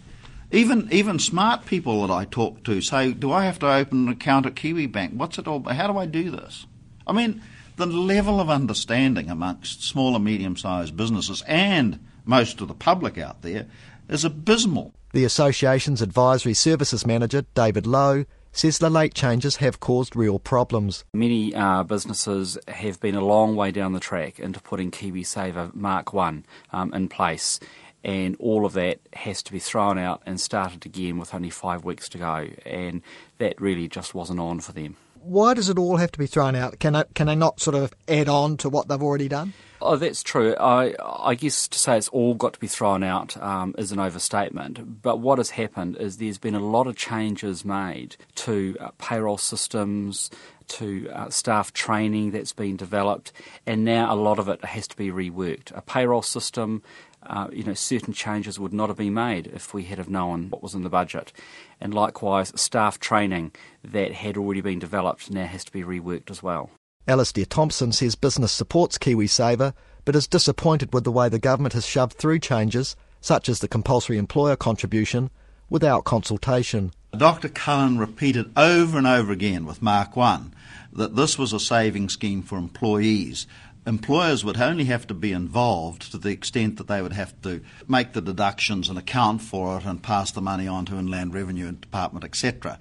Even 0.55 0.89
even 0.93 1.19
smart 1.19 1.67
people 1.67 2.07
that 2.07 2.13
I 2.13 2.25
talk 2.27 2.63
to 2.63 2.81
say, 2.81 3.13
"Do 3.13 3.33
I 3.33 3.45
have 3.45 3.59
to 3.59 3.73
open 3.73 4.07
an 4.07 4.13
account 4.13 4.47
at 4.47 4.55
KiwiBank? 4.55 5.15
What's 5.15 5.37
it 5.39 5.49
all? 5.49 5.63
How 5.65 5.89
do 5.89 5.99
I 5.99 6.07
do 6.07 6.31
this?" 6.31 6.67
I 7.09 7.13
mean, 7.13 7.43
the 7.77 7.87
level 7.87 8.41
of 8.41 8.49
understanding 8.49 9.29
amongst 9.29 9.83
small 9.83 10.15
and 10.15 10.25
medium 10.25 10.57
sized 10.57 10.97
businesses 10.97 11.43
and 11.49 11.99
most 12.25 12.61
of 12.61 12.69
the 12.69 12.75
public 12.75 13.19
out 13.19 13.43
there 13.43 13.67
is 14.09 14.25
abysmal. 14.25 14.95
The 15.13 15.25
association's 15.25 16.01
advisory 16.01 16.55
services 16.55 17.05
manager, 17.05 17.43
David 17.55 17.87
Lowe, 17.87 18.25
says 18.55 18.79
the 18.79 18.89
late 18.89 19.15
changes 19.15 19.57
have 19.57 19.81
caused 19.81 20.15
real 20.15 20.39
problems. 20.39 21.05
Many 21.13 21.55
uh, 21.55 21.83
businesses 21.83 22.57
have 22.69 23.01
been 23.01 23.17
a 23.17 23.25
long 23.25 23.57
way 23.57 23.73
down 23.73 23.93
the 23.93 24.01
track 24.01 24.39
into 24.39 24.61
putting 24.61 24.93
KiwiSaver 24.93 25.75
Mark 25.75 26.13
1 26.13 26.47
um, 26.73 26.95
in 26.95 27.09
place, 27.09 27.59
and 28.05 28.37
all 28.39 28.65
of 28.65 28.75
that 28.75 29.01
has 29.15 29.43
to 29.43 29.53
be 29.53 29.59
thrown 29.59 29.99
out 29.99 30.23
and 30.27 30.41
started 30.41 30.87
again 30.87 31.19
with 31.19 31.35
only 31.35 31.51
five 31.51 31.85
weeks 31.85 32.09
to 32.11 32.19
go, 32.19 32.49
and 32.65 33.03
that 33.39 33.61
really 33.61 33.89
just 33.89 34.15
wasn't 34.15 34.39
on 34.39 34.61
for 34.61 34.73
them 34.73 34.97
why 35.25 35.55
does 35.55 35.69
it 35.69 35.79
all 35.79 35.97
have 35.97 36.13
to 36.13 36.19
be 36.19 36.27
thrown 36.27 36.55
out? 36.55 36.79
Can 36.79 36.95
I, 36.95 37.05
can 37.15 37.27
they 37.27 37.35
not 37.35 37.61
sort 37.61 37.75
of 37.75 37.93
add 38.09 38.29
on 38.29 38.57
to 38.59 38.69
what 38.69 38.89
they've 38.89 39.03
already 39.03 39.29
done? 39.29 39.55
Oh, 39.81 39.97
that's 39.97 40.23
true. 40.23 40.55
I, 40.55 40.95
I 41.03 41.35
guess 41.35 41.69
to 41.69 41.79
say 41.79 41.99
it's 41.99 42.09
all 42.09 42.35
got 42.35 42.55
to 42.55 42.61
be 42.61 42.67
thrown 42.67 43.03
out 43.03 43.37
um, 43.43 43.75
is 43.77 43.93
an 43.93 43.99
overstatement. 43.99 45.03
But 45.03 45.19
what 45.19 45.39
has 45.39 45.51
happened 45.51 45.97
is 45.97 46.17
there's 46.17 46.39
been 46.39 46.55
a 46.55 46.61
lot 46.61 46.87
of 46.87 46.97
changes 46.97 47.65
made 47.65 48.17
to 48.37 48.77
uh, 48.81 48.91
payroll 48.99 49.39
systems, 49.39 50.31
to 50.69 51.09
uh, 51.11 51.31
staff 51.31 51.73
training 51.73 52.31
that's 52.33 52.53
been 52.53 52.77
developed, 52.77 53.33
and 53.67 53.85
now 53.85 54.13
a 54.13 54.17
lot 54.17 54.39
of 54.39 54.49
it 54.49 54.65
has 54.65 54.89
to 54.89 54.97
be 54.97 55.11
reworked. 55.11 55.77
A 55.77 55.83
payroll 55.83 56.23
system 56.23 56.83
uh, 57.27 57.49
you 57.53 57.65
know, 57.65 57.75
certain 57.75 58.13
changes 58.13 58.59
would 58.59 58.73
not 58.73 58.89
have 58.89 58.99
been 58.99 59.15
made 59.15 59.47
if 59.49 59.73
we 59.73 59.85
had 59.85 59.99
have 59.99 60.09
known 60.09 60.51
what 60.51 60.63
was 60.63 60.75
in 60.75 60.83
the 60.83 60.91
budget. 60.91 61.33
And 61.81 61.95
likewise, 61.95 62.53
staff 62.61 62.99
training 62.99 63.53
that 63.83 64.13
had 64.13 64.37
already 64.37 64.61
been 64.61 64.79
developed 64.79 65.31
now 65.31 65.47
has 65.47 65.65
to 65.65 65.73
be 65.73 65.83
reworked 65.83 66.31
as 66.31 66.43
well. 66.43 66.71
Alasdair 67.07 67.47
Thompson 67.49 67.93
says 67.93 68.15
business 68.15 68.53
supports 68.53 68.99
KiwiSaver, 68.99 69.75
but 70.05 70.17
is 70.17 70.27
disappointed 70.27 70.93
with 70.93 71.05
the 71.05 71.13
way 71.13 71.29
the 71.29 71.39
government 71.39 71.75
has 71.75 71.87
shoved 71.87 72.15
through 72.15 72.39
changes, 72.39 72.97
such 73.21 73.49
as 73.49 73.61
the 73.61 73.69
compulsory 73.69 74.19
employer 74.19 74.57
contribution, 74.57 75.31
without 75.71 76.05
consultation. 76.05 76.93
Dr. 77.15 77.49
Cullen 77.49 77.99
repeated 77.99 78.51
over 78.57 78.99
and 78.99 79.07
over 79.07 79.33
again 79.33 79.65
with 79.67 79.83
Mark 79.83 80.17
1 80.17 80.55
that 80.93 81.17
this 81.17 81.39
was 81.39 81.53
a 81.53 81.61
saving 81.61 82.09
scheme 82.09 82.43
for 82.43 82.57
employees 82.57 83.47
employers 83.87 84.45
would 84.45 84.61
only 84.61 84.85
have 84.85 85.07
to 85.07 85.15
be 85.15 85.33
involved 85.33 86.11
to 86.11 86.19
the 86.19 86.31
extent 86.31 86.79
that 86.79 86.89
they 86.89 87.03
would 87.03 87.13
have 87.13 87.41
to 87.43 87.61
make 87.87 88.13
the 88.13 88.21
deductions 88.21 88.89
and 88.89 88.99
account 88.99 89.43
for 89.43 89.79
it 89.79 89.85
and 89.85 90.03
pass 90.03 90.31
the 90.31 90.41
money 90.41 90.67
on 90.67 90.85
to 90.87 90.97
Inland 90.97 91.35
Revenue 91.35 91.71
Department, 91.73 92.25
etc. 92.25 92.79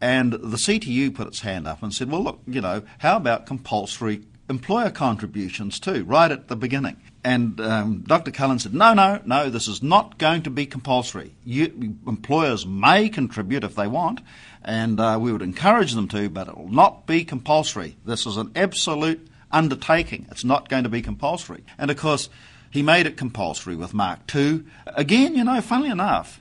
And 0.00 0.32
the 0.32 0.56
CTU 0.56 1.14
put 1.14 1.26
its 1.26 1.40
hand 1.40 1.66
up 1.66 1.82
and 1.82 1.92
said, 1.92 2.10
well, 2.10 2.22
look, 2.22 2.40
you 2.46 2.60
know, 2.60 2.82
how 2.98 3.16
about 3.16 3.46
compulsory 3.46 4.22
employer 4.48 4.90
contributions 4.90 5.80
too, 5.80 6.04
right 6.04 6.30
at 6.30 6.48
the 6.48 6.56
beginning? 6.56 6.96
And 7.24 7.60
um, 7.60 8.04
Dr. 8.06 8.30
Cullen 8.30 8.58
said, 8.58 8.72
no, 8.72 8.94
no, 8.94 9.20
no, 9.24 9.50
this 9.50 9.66
is 9.66 9.82
not 9.82 10.18
going 10.18 10.42
to 10.42 10.50
be 10.50 10.66
compulsory. 10.66 11.34
You, 11.44 11.96
employers 12.06 12.64
may 12.64 13.08
contribute 13.08 13.64
if 13.64 13.74
they 13.74 13.88
want, 13.88 14.20
and 14.62 15.00
uh, 15.00 15.18
we 15.20 15.32
would 15.32 15.42
encourage 15.42 15.92
them 15.92 16.08
to, 16.08 16.28
but 16.28 16.48
it 16.48 16.56
will 16.56 16.70
not 16.70 17.06
be 17.06 17.24
compulsory. 17.24 17.96
This 18.04 18.26
is 18.26 18.36
an 18.36 18.52
absolute 18.54 19.26
undertaking. 19.50 20.26
It's 20.30 20.44
not 20.44 20.68
going 20.68 20.84
to 20.84 20.88
be 20.88 21.02
compulsory. 21.02 21.64
And 21.78 21.90
of 21.90 21.96
course, 21.96 22.28
he 22.70 22.82
made 22.82 23.06
it 23.06 23.16
compulsory 23.16 23.74
with 23.74 23.94
Mark 23.94 24.32
II. 24.34 24.64
Again, 24.86 25.34
you 25.34 25.44
know, 25.44 25.60
funnily 25.60 25.90
enough, 25.90 26.40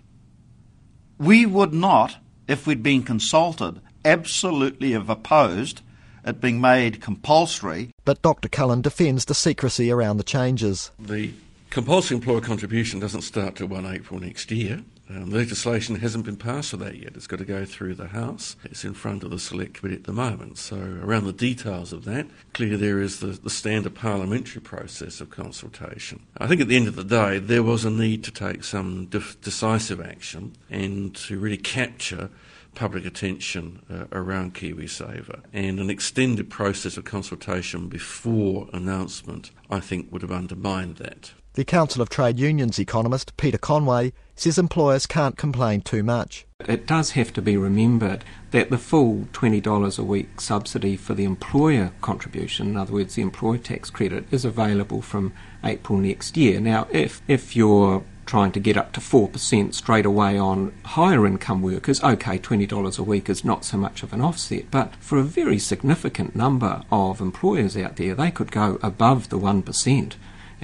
we 1.17 1.45
would 1.45 1.73
not, 1.73 2.17
if 2.47 2.67
we'd 2.67 2.83
been 2.83 3.03
consulted, 3.03 3.81
absolutely 4.03 4.91
have 4.91 5.09
opposed 5.09 5.81
it 6.25 6.41
being 6.41 6.59
made 6.59 7.01
compulsory. 7.01 7.91
But 8.03 8.21
Dr. 8.21 8.49
Cullen 8.49 8.81
defends 8.81 9.25
the 9.25 9.35
secrecy 9.35 9.91
around 9.91 10.17
the 10.17 10.23
changes. 10.23 10.91
The 10.99 11.31
compulsory 11.69 12.15
employer 12.15 12.41
contribution 12.41 12.99
doesn't 12.99 13.21
start 13.21 13.55
till 13.55 13.67
1 13.67 13.85
April 13.85 14.19
next 14.19 14.51
year. 14.51 14.83
Um, 15.09 15.29
legislation 15.29 15.95
hasn't 15.97 16.25
been 16.25 16.37
passed 16.37 16.71
for 16.71 16.77
that 16.77 16.97
yet. 16.97 17.13
It's 17.15 17.27
got 17.27 17.39
to 17.39 17.45
go 17.45 17.63
through 17.63 17.95
the 17.95 18.07
House. 18.07 18.55
It's 18.63 18.83
in 18.83 18.93
front 18.93 19.23
of 19.23 19.29
the 19.29 19.37
Select 19.37 19.75
Committee 19.75 19.97
at 19.97 20.05
the 20.05 20.13
moment. 20.13 20.57
So, 20.57 20.77
around 20.77 21.25
the 21.25 21.33
details 21.33 21.93
of 21.93 22.05
that, 22.05 22.27
clearly 22.53 22.77
there 22.77 22.99
is 22.99 23.19
the, 23.19 23.27
the 23.27 23.49
standard 23.49 23.93
parliamentary 23.93 24.61
process 24.61 25.21
of 25.21 25.29
consultation. 25.29 26.25
I 26.37 26.47
think 26.47 26.61
at 26.61 26.67
the 26.67 26.75
end 26.75 26.87
of 26.87 26.95
the 26.95 27.03
day, 27.03 27.37
there 27.37 27.63
was 27.63 27.85
a 27.85 27.91
need 27.91 28.23
to 28.23 28.31
take 28.31 28.63
some 28.63 29.05
de- 29.05 29.35
decisive 29.41 30.01
action 30.01 30.53
and 30.69 31.15
to 31.17 31.39
really 31.39 31.57
capture 31.57 32.31
public 32.73 33.05
attention 33.05 33.81
uh, 33.89 34.05
around 34.11 34.53
KiwiSaver. 34.53 35.41
And 35.53 35.79
an 35.79 35.89
extended 35.89 36.49
process 36.49 36.97
of 36.97 37.05
consultation 37.05 37.87
before 37.87 38.69
announcement, 38.73 39.51
I 39.69 39.79
think, 39.79 40.11
would 40.11 40.21
have 40.21 40.31
undermined 40.31 40.97
that. 40.97 41.31
The 41.55 41.63
Council 41.63 42.01
of 42.01 42.09
Trade 42.09 42.37
Unions 42.37 42.79
economist 42.79 43.37
Peter 43.37 43.57
Conway 43.57 44.11
says 44.35 44.57
employers 44.57 45.05
can't 45.05 45.37
complain 45.37 45.79
too 45.79 46.03
much. 46.03 46.45
It 46.67 46.85
does 46.85 47.11
have 47.11 47.31
to 47.31 47.41
be 47.41 47.55
remembered 47.55 48.25
that 48.51 48.69
the 48.69 48.77
full 48.77 49.29
$20 49.31 49.97
a 49.97 50.03
week 50.03 50.41
subsidy 50.41 50.97
for 50.97 51.13
the 51.13 51.23
employer 51.23 51.93
contribution, 52.01 52.67
in 52.67 52.75
other 52.75 52.91
words, 52.91 53.15
the 53.15 53.21
employer 53.21 53.57
tax 53.57 53.89
credit, 53.89 54.25
is 54.31 54.43
available 54.43 55.01
from 55.01 55.31
April 55.63 55.97
next 55.97 56.35
year. 56.35 56.59
Now, 56.59 56.89
if, 56.91 57.21
if 57.25 57.55
you're 57.55 58.03
trying 58.25 58.51
to 58.51 58.59
get 58.59 58.75
up 58.75 58.91
to 58.91 58.99
4% 58.99 59.73
straight 59.73 60.05
away 60.05 60.37
on 60.37 60.73
higher 60.83 61.25
income 61.25 61.61
workers, 61.61 62.03
okay, 62.03 62.37
$20 62.37 62.99
a 62.99 63.03
week 63.03 63.29
is 63.29 63.45
not 63.45 63.63
so 63.63 63.77
much 63.77 64.03
of 64.03 64.11
an 64.11 64.19
offset, 64.19 64.69
but 64.71 64.93
for 64.97 65.17
a 65.17 65.23
very 65.23 65.59
significant 65.59 66.35
number 66.35 66.81
of 66.91 67.21
employers 67.21 67.77
out 67.77 67.95
there, 67.95 68.13
they 68.13 68.29
could 68.29 68.51
go 68.51 68.77
above 68.83 69.29
the 69.29 69.39
1% 69.39 70.15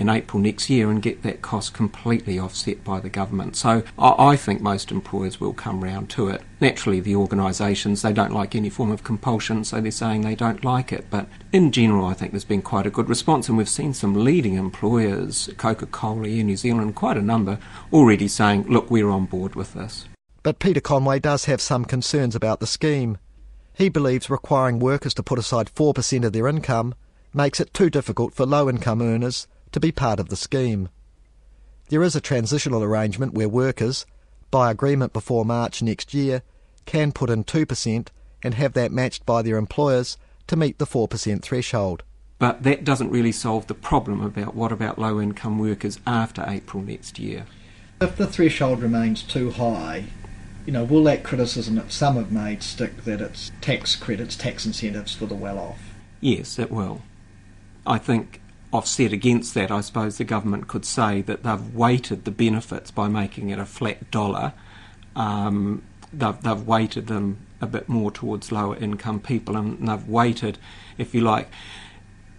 in 0.02 0.10
April 0.10 0.42
next 0.42 0.70
year 0.70 0.90
and 0.90 1.02
get 1.02 1.22
that 1.24 1.42
cost 1.42 1.74
completely 1.74 2.38
offset 2.38 2.84
by 2.84 3.00
the 3.00 3.10
government. 3.10 3.56
So 3.56 3.84
I, 3.98 4.32
I 4.32 4.36
think 4.36 4.62
most 4.62 4.92
employers 4.92 5.40
will 5.40 5.54
come 5.54 5.84
round 5.84 6.10
to 6.12 6.28
it. 6.28 6.42
Naturally, 6.60 7.00
the 7.00 7.16
organisations, 7.16 8.02
they 8.02 8.12
don't 8.12 8.34
like 8.34 8.56
any 8.56 8.70
form 8.70 8.92
of 8.92 9.04
compulsion, 9.04 9.64
so 9.64 9.80
they're 9.80 9.92
saying 9.92 10.22
they 10.22 10.36
don't 10.36 10.66
like 10.66 10.92
it. 10.92 11.06
But 11.10 11.28
in 11.54 11.72
general, 11.72 12.06
I 12.06 12.14
think 12.14 12.32
there's 12.32 12.44
been 12.44 12.62
quite 12.62 12.86
a 12.86 12.92
good 12.92 13.10
response, 13.10 13.48
and 13.48 13.58
we've 13.58 13.70
seen 13.70 13.94
some 13.94 14.14
leading 14.14 14.56
employers, 14.56 15.50
Coca 15.58 15.86
Cola, 15.86 16.28
Air 16.28 16.44
New 16.44 16.58
Zealand, 16.58 16.96
quite 16.96 17.18
a 17.18 17.22
number, 17.22 17.60
already 17.94 18.28
saying, 18.28 18.64
look, 18.64 18.92
we're 18.92 19.10
on 19.10 19.26
board 19.26 19.56
with 19.56 19.74
this. 19.74 20.08
But 20.44 20.60
Peter 20.60 20.82
Conway 20.82 21.20
does 21.20 21.46
have 21.46 21.62
some 21.62 21.86
concerns 21.86 22.36
about 22.36 22.60
the 22.60 22.68
scheme. 22.68 23.20
He 23.74 23.90
believes 23.90 24.30
requiring 24.30 24.80
workers 24.80 25.14
to 25.16 25.24
put 25.24 25.40
aside 25.40 25.74
4% 25.74 26.26
of 26.26 26.34
their 26.34 26.48
income 26.48 26.96
makes 27.34 27.60
it 27.60 27.74
too 27.74 27.90
difficult 27.90 28.34
for 28.34 28.46
low 28.46 28.70
income 28.70 29.02
earners 29.02 29.48
to 29.72 29.80
be 29.80 29.92
part 29.92 30.20
of 30.20 30.30
the 30.30 30.36
scheme. 30.36 30.90
There 31.90 32.04
is 32.04 32.16
a 32.16 32.22
transitional 32.22 32.84
arrangement 32.84 33.34
where 33.34 33.50
workers, 33.50 34.06
by 34.50 34.72
agreement 34.72 35.14
before 35.14 35.46
March 35.46 35.82
next 35.82 36.14
year, 36.14 36.42
can 36.86 37.12
put 37.12 37.30
in 37.30 37.44
2% 37.44 38.08
and 38.44 38.54
have 38.54 38.74
that 38.74 38.92
matched 38.92 39.26
by 39.26 39.42
their 39.42 39.58
employers 39.58 40.18
to 40.48 40.56
meet 40.56 40.78
the 40.78 40.86
4% 40.86 41.42
threshold. 41.42 42.04
But 42.40 42.64
that 42.64 42.84
doesn't 42.84 43.12
really 43.12 43.32
solve 43.32 43.68
the 43.68 43.76
problem 43.76 44.22
about 44.22 44.56
what 44.56 44.72
about 44.72 44.98
low 44.98 45.22
income 45.22 45.60
workers 45.60 46.00
after 46.08 46.44
April 46.48 46.82
next 46.82 47.20
year. 47.20 47.46
If 48.02 48.18
the 48.18 48.26
threshold 48.26 48.82
remains 48.82 49.22
too 49.22 49.52
high, 49.52 50.06
you 50.66 50.74
know, 50.74 50.84
will 50.84 51.04
that 51.04 51.24
criticism 51.24 51.76
that 51.76 51.92
some 51.92 52.16
have 52.16 52.32
made 52.32 52.64
stick 52.64 53.04
that 53.04 53.22
it's 53.22 53.52
tax 53.62 53.96
credits, 53.96 54.36
tax 54.36 54.66
incentives 54.66 55.14
for 55.14 55.28
the 55.28 55.36
well 55.36 55.60
off? 55.60 55.80
Yes, 56.20 56.58
it 56.58 56.72
will. 56.72 57.04
I 57.86 57.98
think 57.98 58.41
offset 58.72 59.12
against 59.12 59.54
that, 59.54 59.72
I 59.72 59.82
suppose 59.82 60.18
the 60.18 60.24
government 60.24 60.68
could 60.68 60.86
say 60.86 61.22
that 61.24 61.44
they've 61.44 61.76
weighted 61.76 62.26
the 62.26 62.32
benefits 62.32 62.92
by 62.92 63.08
making 63.08 63.50
it 63.50 63.60
a 63.60 63.66
flat 63.66 64.10
dollar. 64.12 64.54
Um, 65.16 65.84
they've, 66.14 66.40
they've 66.42 66.66
weighted 66.66 67.08
them 67.08 67.46
a 67.60 67.68
bit 67.68 67.90
more 67.90 68.12
towards 68.12 68.52
lower 68.52 68.76
income 68.78 69.20
people, 69.20 69.58
and 69.58 69.88
they've 69.88 70.08
weighted, 70.08 70.58
if 70.98 71.14
you 71.14 71.22
like, 71.22 71.50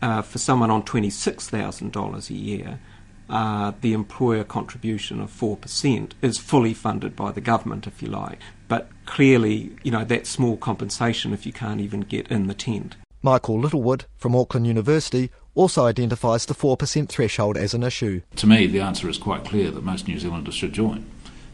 uh, 0.00 0.22
for 0.22 0.38
someone 0.38 0.70
on 0.70 0.82
$26,000 0.82 2.30
a 2.30 2.34
year, 2.34 2.80
uh, 3.28 3.72
the 3.80 3.92
employer 3.92 4.44
contribution 4.44 5.20
of 5.20 5.30
4% 5.30 6.12
is 6.20 6.38
fully 6.38 6.74
funded 6.74 7.14
by 7.14 7.30
the 7.30 7.40
government, 7.40 7.86
if 7.86 8.02
you 8.02 8.08
like. 8.08 8.38
But 8.68 8.90
clearly, 9.06 9.76
you 9.82 9.90
know, 9.90 10.04
that's 10.04 10.28
small 10.28 10.56
compensation 10.56 11.32
if 11.32 11.46
you 11.46 11.52
can't 11.52 11.80
even 11.80 12.00
get 12.00 12.28
in 12.28 12.46
the 12.46 12.54
tent. 12.54 12.96
Michael 13.22 13.60
Littlewood 13.60 14.06
from 14.16 14.34
Auckland 14.34 14.66
University 14.66 15.30
also 15.54 15.86
identifies 15.86 16.46
the 16.46 16.54
4% 16.54 17.08
threshold 17.08 17.56
as 17.56 17.74
an 17.74 17.82
issue. 17.82 18.22
To 18.36 18.46
me, 18.46 18.66
the 18.66 18.80
answer 18.80 19.08
is 19.08 19.18
quite 19.18 19.44
clear 19.44 19.70
that 19.70 19.84
most 19.84 20.08
New 20.08 20.18
Zealanders 20.18 20.54
should 20.54 20.72
join. 20.72 21.06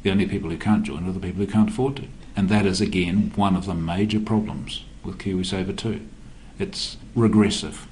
The 0.02 0.11
only 0.11 0.26
people 0.26 0.50
who 0.50 0.59
can't 0.59 0.85
join 0.85 1.09
are 1.09 1.12
the 1.12 1.21
people 1.21 1.45
who 1.45 1.50
can't 1.50 1.71
afford 1.71 1.97
to. 1.97 2.05
And 2.37 2.49
that 2.49 2.67
is, 2.67 2.81
again, 2.81 3.33
one 3.35 3.57
of 3.57 3.67
the 3.67 3.75
major 3.75 4.21
problems 4.21 4.85
with 5.02 5.19
KiwiSaver 5.19 5.76
2. 5.76 6.00
It's 6.59 6.97
regressive. 7.14 7.88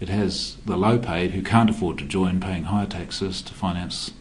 It 0.00 0.08
has 0.08 0.56
the 0.64 0.76
low 0.76 0.98
paid 0.98 1.32
who 1.32 1.42
can't 1.42 1.68
afford 1.68 1.98
to 1.98 2.04
join 2.04 2.40
paying 2.40 2.64
higher 2.64 2.86
taxes 2.86 3.42
to 3.42 3.52
finance 3.52 4.12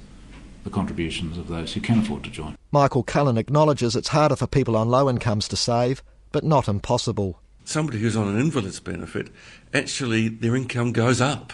the 0.66 0.70
contributions 0.70 1.38
of 1.38 1.48
those 1.48 1.74
who 1.74 1.80
can 1.80 2.00
afford 2.00 2.24
to 2.26 2.30
join. 2.30 2.58
Michael 2.72 3.04
Cullen 3.04 3.38
acknowledges 3.38 3.96
it's 3.96 4.10
harder 4.10 4.36
for 4.36 4.46
people 4.46 4.76
on 4.76 4.90
low 4.90 5.10
incomes 5.10 5.48
to 5.48 5.56
save, 5.56 6.04
but 6.34 6.44
not 6.44 6.68
impossible. 6.68 7.40
Somebody 7.70 8.00
who's 8.00 8.16
on 8.16 8.28
an 8.28 8.40
invalid's 8.40 8.80
benefit, 8.80 9.28
actually 9.76 10.28
their 10.28 10.56
income 10.56 10.92
goes 10.92 11.22
up 11.22 11.54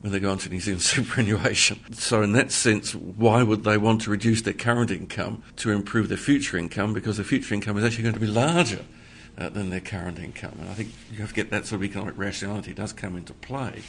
when 0.00 0.10
they 0.10 0.18
go 0.18 0.32
on 0.32 0.38
to 0.38 0.48
New 0.48 0.58
Zealand 0.58 0.82
superannuation. 0.82 1.78
So, 1.94 2.22
in 2.22 2.32
that 2.32 2.50
sense, 2.50 2.92
why 2.92 3.44
would 3.44 3.62
they 3.62 3.78
want 3.78 4.00
to 4.00 4.10
reduce 4.10 4.42
their 4.42 4.52
current 4.52 4.90
income 4.90 5.44
to 5.58 5.70
improve 5.70 6.08
their 6.08 6.18
future 6.18 6.56
income? 6.56 6.92
Because 6.92 7.18
their 7.18 7.24
future 7.24 7.54
income 7.54 7.78
is 7.78 7.84
actually 7.84 8.02
going 8.02 8.14
to 8.14 8.20
be 8.20 8.26
larger 8.26 8.84
uh, 9.38 9.48
than 9.48 9.70
their 9.70 9.78
current 9.78 10.18
income. 10.18 10.56
And 10.58 10.68
I 10.68 10.74
think 10.74 10.90
you 11.12 11.18
have 11.18 11.28
to 11.28 11.34
get 11.36 11.50
that 11.50 11.66
sort 11.66 11.82
of 11.82 11.84
economic 11.84 12.18
rationality 12.18 12.74
does 12.74 12.92
come 12.92 13.16
into 13.16 13.32
play 13.32 13.84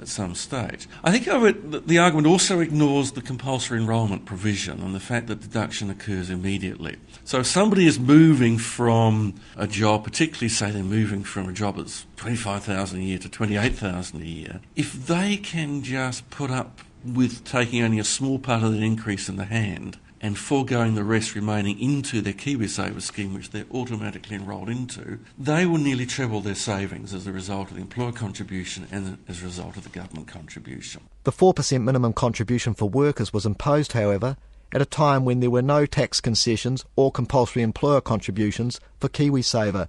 at 0.00 0.08
some 0.08 0.34
stage. 0.34 0.88
I 1.04 1.12
think 1.12 1.26
would, 1.26 1.86
the 1.86 1.98
argument 1.98 2.26
also 2.26 2.60
ignores 2.60 3.12
the 3.12 3.22
compulsory 3.22 3.78
enrolment 3.78 4.24
provision 4.24 4.80
and 4.80 4.94
the 4.94 5.00
fact 5.00 5.26
that 5.26 5.40
deduction 5.40 5.90
occurs 5.90 6.30
immediately. 6.30 6.96
So 7.24 7.40
if 7.40 7.46
somebody 7.46 7.86
is 7.86 8.00
moving 8.00 8.58
from 8.58 9.34
a 9.56 9.66
job, 9.66 10.04
particularly 10.04 10.48
say 10.48 10.70
they're 10.70 10.82
moving 10.82 11.22
from 11.22 11.48
a 11.48 11.52
job 11.52 11.76
that's 11.76 12.06
25,000 12.16 12.98
a 12.98 13.02
year 13.02 13.18
to 13.18 13.28
28,000 13.28 14.20
a 14.20 14.24
year, 14.24 14.60
if 14.74 15.06
they 15.06 15.36
can 15.36 15.82
just 15.82 16.28
put 16.30 16.50
up 16.50 16.80
with 17.04 17.44
taking 17.44 17.82
only 17.82 17.98
a 17.98 18.04
small 18.04 18.38
part 18.38 18.62
of 18.62 18.72
the 18.72 18.84
increase 18.84 19.28
in 19.28 19.36
the 19.36 19.46
hand 19.46 19.98
and 20.20 20.36
foregoing 20.36 20.94
the 20.94 21.04
rest 21.04 21.34
remaining 21.34 21.78
into 21.80 22.20
their 22.20 22.32
KiwiSaver 22.32 23.00
scheme, 23.00 23.34
which 23.34 23.50
they're 23.50 23.64
automatically 23.72 24.36
enrolled 24.36 24.68
into, 24.68 25.18
they 25.38 25.64
will 25.64 25.78
nearly 25.78 26.06
treble 26.06 26.40
their 26.40 26.54
savings 26.54 27.14
as 27.14 27.26
a 27.26 27.32
result 27.32 27.70
of 27.70 27.76
the 27.76 27.82
employer 27.82 28.12
contribution 28.12 28.86
and 28.90 29.18
as 29.28 29.40
a 29.40 29.44
result 29.46 29.76
of 29.76 29.84
the 29.84 29.88
government 29.88 30.28
contribution. 30.28 31.02
The 31.24 31.32
4% 31.32 31.82
minimum 31.82 32.12
contribution 32.12 32.74
for 32.74 32.88
workers 32.88 33.32
was 33.32 33.46
imposed, 33.46 33.92
however, 33.92 34.36
at 34.72 34.82
a 34.82 34.86
time 34.86 35.24
when 35.24 35.40
there 35.40 35.50
were 35.50 35.62
no 35.62 35.86
tax 35.86 36.20
concessions 36.20 36.84
or 36.96 37.10
compulsory 37.10 37.62
employer 37.62 38.00
contributions 38.00 38.80
for 38.98 39.08
KiwiSaver. 39.08 39.88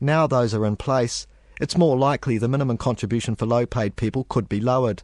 Now 0.00 0.26
those 0.26 0.54
are 0.54 0.66
in 0.66 0.76
place, 0.76 1.26
it's 1.60 1.76
more 1.76 1.96
likely 1.96 2.38
the 2.38 2.48
minimum 2.48 2.78
contribution 2.78 3.36
for 3.36 3.46
low 3.46 3.66
paid 3.66 3.94
people 3.96 4.24
could 4.24 4.48
be 4.48 4.60
lowered. 4.60 5.02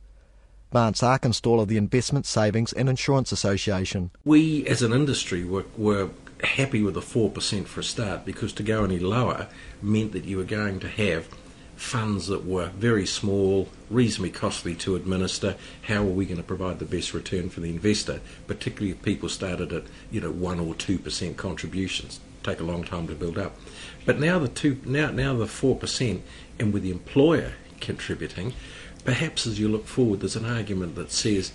Vance 0.72 1.00
Arkinstall 1.00 1.60
of 1.62 1.68
the 1.68 1.78
Investment 1.78 2.26
Savings 2.26 2.72
and 2.72 2.88
Insurance 2.88 3.32
Association. 3.32 4.10
We, 4.24 4.66
as 4.66 4.82
an 4.82 4.92
industry, 4.92 5.44
were, 5.44 5.64
were 5.76 6.10
happy 6.42 6.82
with 6.82 6.94
the 6.94 7.00
4% 7.00 7.66
for 7.66 7.80
a 7.80 7.84
start 7.84 8.24
because 8.24 8.52
to 8.54 8.62
go 8.62 8.84
any 8.84 8.98
lower 8.98 9.48
meant 9.80 10.12
that 10.12 10.24
you 10.24 10.36
were 10.36 10.44
going 10.44 10.80
to 10.80 10.88
have 10.88 11.28
funds 11.78 12.26
that 12.26 12.44
were 12.44 12.68
very 12.70 13.06
small, 13.06 13.68
reasonably 13.88 14.30
costly 14.30 14.74
to 14.74 14.96
administer. 14.96 15.56
How 15.82 16.02
are 16.02 16.04
we 16.04 16.26
going 16.26 16.38
to 16.38 16.42
provide 16.42 16.80
the 16.80 16.84
best 16.84 17.14
return 17.14 17.48
for 17.48 17.60
the 17.60 17.70
investor, 17.70 18.20
particularly 18.46 18.90
if 18.90 19.02
people 19.02 19.28
started 19.28 19.72
at 19.72 19.84
you 20.10 20.20
know 20.20 20.30
one 20.30 20.60
or 20.60 20.74
two 20.74 20.98
percent 20.98 21.36
contributions? 21.36 22.20
Take 22.42 22.60
a 22.60 22.64
long 22.64 22.84
time 22.84 23.06
to 23.06 23.14
build 23.14 23.38
up. 23.38 23.56
But 24.04 24.18
now 24.18 24.38
the 24.38 24.48
two 24.48 24.80
now 24.84 25.10
now 25.10 25.34
the 25.34 25.46
four 25.46 25.76
percent, 25.76 26.22
and 26.58 26.72
with 26.72 26.82
the 26.82 26.90
employer 26.90 27.52
contributing, 27.80 28.54
perhaps 29.08 29.46
as 29.46 29.58
you 29.58 29.68
look 29.68 29.86
forward, 29.86 30.20
there's 30.20 30.36
an 30.36 30.44
argument 30.44 30.94
that 30.94 31.10
says 31.10 31.50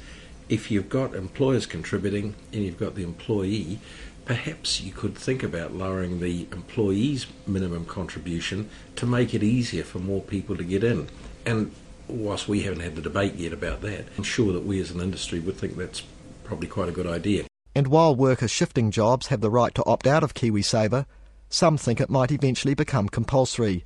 if 0.49 0.71
you've 0.71 0.89
got 0.89 1.13
employers 1.13 1.67
contributing 1.67 2.33
and 2.51 2.63
you've 2.63 2.79
got 2.79 2.95
the 2.95 3.03
employee, 3.03 3.77
perhaps 4.25 4.81
you 4.81 4.91
could 4.91 5.15
think 5.15 5.43
about 5.43 5.71
lowering 5.71 6.19
the 6.19 6.47
employee's 6.51 7.27
minimum 7.45 7.85
contribution 7.85 8.67
to 8.95 9.05
make 9.05 9.35
it 9.35 9.43
easier 9.43 9.83
for 9.83 9.99
more 9.99 10.19
people 10.19 10.57
to 10.57 10.63
get 10.63 10.83
in. 10.83 11.07
And 11.45 11.71
whilst 12.07 12.47
we 12.47 12.63
haven't 12.63 12.79
had 12.79 12.95
the 12.95 13.03
debate 13.03 13.35
yet 13.35 13.53
about 13.53 13.81
that, 13.81 14.05
I'm 14.17 14.23
sure 14.23 14.51
that 14.51 14.65
we 14.65 14.81
as 14.81 14.89
an 14.89 14.99
industry 14.99 15.39
would 15.39 15.57
think 15.57 15.77
that's 15.77 16.01
probably 16.43 16.67
quite 16.67 16.89
a 16.89 16.91
good 16.91 17.05
idea. 17.05 17.45
And 17.75 17.85
while 17.85 18.15
workers 18.15 18.49
shifting 18.49 18.89
jobs 18.89 19.27
have 19.27 19.41
the 19.41 19.51
right 19.51 19.75
to 19.75 19.85
opt 19.85 20.07
out 20.07 20.23
of 20.23 20.33
KiwiSaver, 20.33 21.05
some 21.51 21.77
think 21.77 22.01
it 22.01 22.09
might 22.09 22.31
eventually 22.31 22.73
become 22.73 23.09
compulsory. 23.09 23.85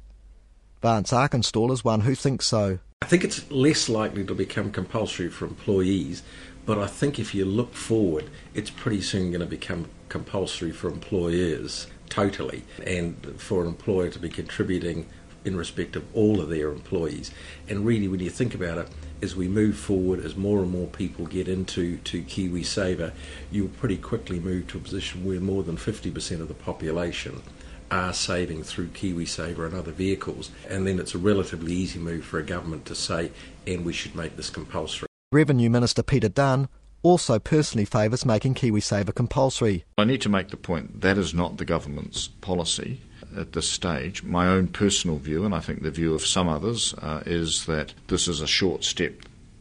Vance 0.82 1.12
Arkinstall 1.12 1.72
is 1.72 1.84
one 1.84 2.02
who 2.02 2.14
thinks 2.14 2.46
so. 2.46 2.78
I 3.02 3.08
think 3.08 3.24
it's 3.24 3.50
less 3.50 3.90
likely 3.90 4.24
to 4.26 4.36
become 4.36 4.72
compulsory 4.72 5.30
for 5.30 5.46
employees, 5.46 6.22
but 6.66 6.78
I 6.78 6.86
think 6.86 7.18
if 7.18 7.34
you 7.34 7.46
look 7.46 7.74
forward, 7.74 8.30
it's 8.54 8.70
pretty 8.70 9.02
soon 9.02 9.32
going 9.32 9.42
to 9.42 9.48
become 9.48 9.90
compulsory 10.10 10.72
for 10.72 10.90
employers 10.90 11.88
totally, 12.10 12.64
and 12.86 13.40
for 13.40 13.62
an 13.62 13.68
employer 13.68 14.10
to 14.10 14.20
be 14.20 14.30
contributing 14.30 15.08
in 15.46 15.56
respect 15.56 15.96
of 15.96 16.04
all 16.16 16.42
of 16.42 16.50
their 16.50 16.70
employees. 16.70 17.32
And 17.68 17.86
really, 17.86 18.08
when 18.08 18.20
you 18.20 18.30
think 18.30 18.54
about 18.54 18.78
it, 18.78 18.88
as 19.22 19.36
we 19.36 19.48
move 19.48 19.78
forward, 19.78 20.24
as 20.24 20.36
more 20.36 20.60
and 20.60 20.72
more 20.72 20.88
people 20.88 21.26
get 21.26 21.48
into 21.48 21.98
to 21.98 22.22
KiwiSaver, 22.22 23.14
you'll 23.52 23.70
pretty 23.70 23.98
quickly 23.98 24.40
move 24.40 24.68
to 24.68 24.78
a 24.78 24.82
position 24.82 25.26
where 25.26 25.40
more 25.40 25.64
than 25.64 25.78
50% 25.78 26.42
of 26.42 26.48
the 26.48 26.54
population 26.54 27.42
are 27.92 28.14
saving 28.14 28.64
through 28.64 28.88
KiwiSaver 28.88 29.66
and 29.66 29.76
other 29.76 29.92
vehicles. 29.92 30.52
And 30.70 30.86
then 30.86 31.00
it's 31.00 31.16
a 31.16 31.18
relatively 31.18 31.74
easy 31.74 32.00
move 32.00 32.26
for 32.26 32.40
a 32.40 32.44
government 32.44 32.86
to 32.86 32.96
say, 32.96 33.32
and 33.66 33.86
we 33.86 33.94
should 33.94 34.16
make 34.16 34.36
this 34.36 34.50
compulsory. 34.50 35.08
Revenue 35.32 35.70
Minister 35.70 36.04
Peter 36.04 36.30
Dunne 36.30 36.70
also 37.04 37.40
personally 37.40 37.86
favours 37.86 38.26
making 38.26 38.56
KiwiSaver 38.56 39.14
compulsory. 39.14 39.86
I 39.98 40.06
need 40.06 40.22
to 40.22 40.30
make 40.30 40.50
the 40.50 40.58
point 40.58 41.02
that 41.02 41.18
is 41.18 41.34
not 41.34 41.58
the 41.58 41.66
government's 41.66 42.28
policy 42.28 43.02
at 43.36 43.54
this 43.54 43.70
stage. 43.70 44.24
My 44.24 44.48
own 44.48 44.68
personal 44.68 45.18
view, 45.18 45.46
and 45.46 45.54
I 45.54 45.60
think 45.60 45.82
the 45.82 45.92
view 45.92 46.14
of 46.14 46.26
some 46.26 46.48
others, 46.48 46.94
uh, 46.96 47.24
is 47.26 47.66
that 47.66 47.94
this 48.08 48.28
is 48.28 48.42
a 48.42 48.48
short 48.48 48.84
step 48.84 49.14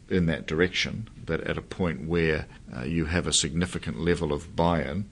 in 0.09 0.25
that 0.27 0.47
direction, 0.47 1.09
that 1.25 1.41
at 1.41 1.57
a 1.57 1.61
point 1.61 2.07
where 2.07 2.47
uh, 2.75 2.83
you 2.83 3.05
have 3.05 3.27
a 3.27 3.33
significant 3.33 3.99
level 3.99 4.33
of 4.33 4.55
buy 4.55 4.81
in, 4.81 5.05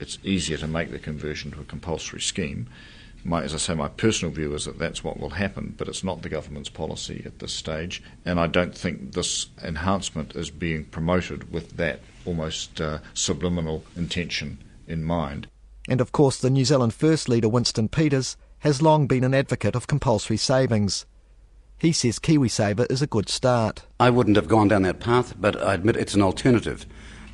it's 0.00 0.18
easier 0.24 0.56
to 0.56 0.66
make 0.66 0.90
the 0.90 0.98
conversion 0.98 1.50
to 1.52 1.60
a 1.60 1.64
compulsory 1.64 2.20
scheme. 2.20 2.68
My, 3.22 3.42
as 3.42 3.54
I 3.54 3.58
say, 3.58 3.74
my 3.74 3.88
personal 3.88 4.34
view 4.34 4.54
is 4.54 4.64
that 4.64 4.78
that's 4.78 5.04
what 5.04 5.20
will 5.20 5.30
happen, 5.30 5.74
but 5.76 5.88
it's 5.88 6.02
not 6.02 6.22
the 6.22 6.30
government's 6.30 6.70
policy 6.70 7.22
at 7.26 7.38
this 7.38 7.52
stage, 7.52 8.02
and 8.24 8.40
I 8.40 8.46
don't 8.46 8.74
think 8.74 9.12
this 9.12 9.48
enhancement 9.62 10.34
is 10.34 10.50
being 10.50 10.86
promoted 10.86 11.52
with 11.52 11.76
that 11.76 12.00
almost 12.24 12.80
uh, 12.80 12.98
subliminal 13.12 13.84
intention 13.94 14.58
in 14.88 15.04
mind. 15.04 15.48
And 15.86 16.00
of 16.00 16.12
course, 16.12 16.38
the 16.38 16.50
New 16.50 16.64
Zealand 16.64 16.94
First 16.94 17.28
leader 17.28 17.48
Winston 17.48 17.88
Peters 17.88 18.36
has 18.60 18.80
long 18.80 19.06
been 19.06 19.24
an 19.24 19.34
advocate 19.34 19.74
of 19.74 19.86
compulsory 19.86 20.36
savings. 20.36 21.04
He 21.78 21.92
says 21.92 22.18
KiwiSaver 22.18 22.90
is 22.90 23.02
a 23.02 23.06
good 23.06 23.28
start. 23.28 23.84
I 23.98 24.10
wouldn't 24.10 24.36
have 24.36 24.48
gone 24.48 24.68
down 24.68 24.82
that 24.82 25.00
path, 25.00 25.34
but 25.38 25.60
I 25.62 25.74
admit 25.74 25.96
it's 25.96 26.14
an 26.14 26.22
alternative, 26.22 26.86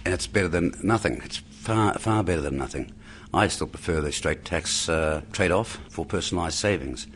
and 0.04 0.14
it's 0.14 0.26
better 0.26 0.48
than 0.48 0.74
nothing. 0.82 1.20
It's 1.24 1.42
far, 1.66 1.94
far 1.94 2.22
better 2.22 2.40
than 2.40 2.56
nothing. 2.56 2.92
I 3.34 3.48
still 3.48 3.66
prefer 3.66 4.00
the 4.00 4.12
straight 4.12 4.44
tax 4.44 4.88
uh, 4.88 5.22
trade 5.32 5.50
off 5.50 5.80
for 5.88 6.06
personalised 6.06 6.52
savings. 6.52 7.08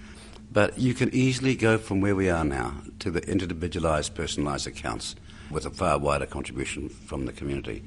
But 0.53 0.77
you 0.77 0.93
can 0.93 1.15
easily 1.15 1.55
go 1.55 1.79
from 1.79 2.01
where 2.01 2.17
we 2.17 2.29
are 2.29 2.45
now 2.45 2.75
to 2.99 3.13
the 3.13 3.23
individualised 3.31 4.17
personalised 4.17 4.67
accounts 4.67 5.15
with 5.53 5.67
a 5.67 5.71
far 5.71 5.99
wider 5.99 6.27
contribution 6.27 6.89
from 6.89 7.27
the 7.27 7.33
community. 7.33 7.85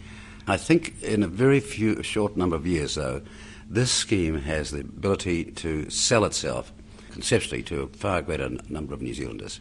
I 0.47 0.55
think 0.55 1.03
in 1.03 1.21
a 1.21 1.27
very 1.27 1.59
few, 1.59 2.01
short 2.01 2.37
number 2.37 2.55
of 2.55 2.65
years, 2.65 2.95
though, 2.95 3.21
this 3.69 3.91
scheme 3.91 4.39
has 4.39 4.71
the 4.71 4.79
ability 4.79 5.51
to 5.51 5.89
sell 5.89 6.23
itself 6.23 6.71
conceptually 7.11 7.63
to 7.63 7.81
a 7.81 7.87
far 7.87 8.21
greater 8.21 8.49
number 8.69 8.93
of 8.93 9.01
New 9.01 9.13
Zealanders. 9.13 9.59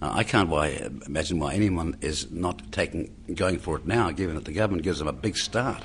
Uh, 0.00 0.12
I 0.14 0.22
can't 0.22 0.48
why, 0.48 0.68
imagine 1.06 1.40
why 1.40 1.54
anyone 1.54 1.96
is 2.02 2.30
not 2.30 2.70
taking, 2.70 3.12
going 3.34 3.58
for 3.58 3.76
it 3.76 3.86
now, 3.86 4.12
given 4.12 4.36
that 4.36 4.44
the 4.44 4.52
government 4.52 4.84
gives 4.84 5.00
them 5.00 5.08
a 5.08 5.12
big 5.12 5.36
start. 5.36 5.84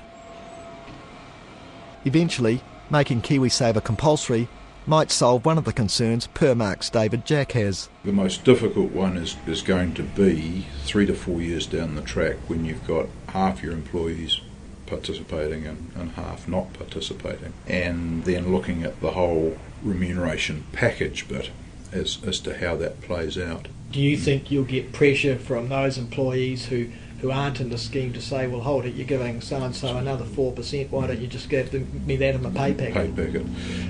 Eventually, 2.06 2.62
making 2.90 3.22
KiwiSaver 3.22 3.84
compulsory 3.84 4.48
might 4.88 5.12
solve 5.12 5.46
one 5.46 5.58
of 5.58 5.66
the 5.66 5.74
concerns 5.74 6.28
Permark's 6.28 6.90
David 6.90 7.26
Jack 7.26 7.52
has. 7.52 7.90
The 8.04 8.12
most 8.12 8.44
difficult 8.44 8.92
one 8.92 9.16
is, 9.18 9.38
is 9.46 9.62
going 9.62 9.94
to 9.94 10.04
be 10.04 10.66
three 10.84 11.06
to 11.06 11.14
four 11.14 11.40
years 11.40 11.68
down 11.68 11.96
the 11.96 12.02
track 12.02 12.38
when 12.48 12.66
you've 12.66 12.88
got 12.88 13.08
half 13.30 13.62
your 13.62 13.74
employees 13.74 14.42
participating 14.88 15.66
and, 15.66 15.92
and 15.96 16.12
half 16.12 16.48
not 16.48 16.74
participating, 16.74 17.54
and 17.68 18.26
then 18.26 18.52
looking 18.52 18.84
at 18.84 19.00
the 19.00 19.12
whole 19.12 19.58
remuneration 19.84 20.66
package 20.74 21.28
bit 21.28 21.52
as, 21.92 22.18
as 22.26 22.40
to 22.42 22.58
how 22.58 22.76
that 22.76 23.02
plays 23.02 23.38
out. 23.38 23.68
Do 23.92 24.02
you 24.02 24.18
think 24.18 24.50
you'll 24.50 24.64
get 24.64 24.94
pressure 24.94 25.38
from 25.38 25.70
those 25.70 25.98
employees 25.98 26.66
who 26.66 26.90
who 27.22 27.30
aren't 27.30 27.62
in 27.62 27.70
the 27.70 27.78
scheme 27.78 28.12
to 28.14 28.22
say, 28.22 28.48
well, 28.48 28.62
hold 28.62 28.86
it, 28.86 28.96
you're 28.96 29.08
giving 29.08 29.42
so 29.42 29.62
and 29.62 29.76
so 29.76 29.96
another 29.96 30.26
4%, 30.26 30.90
why 30.90 31.08
don't 31.08 31.20
you 31.20 31.28
just 31.28 31.50
give 31.50 31.72
me 32.06 32.16
that 32.16 32.36
in 32.36 32.42
my 32.42 32.50
pay 32.50 32.74
packet? 32.74 33.16
Pay 33.16 33.26
packet. 33.26 33.46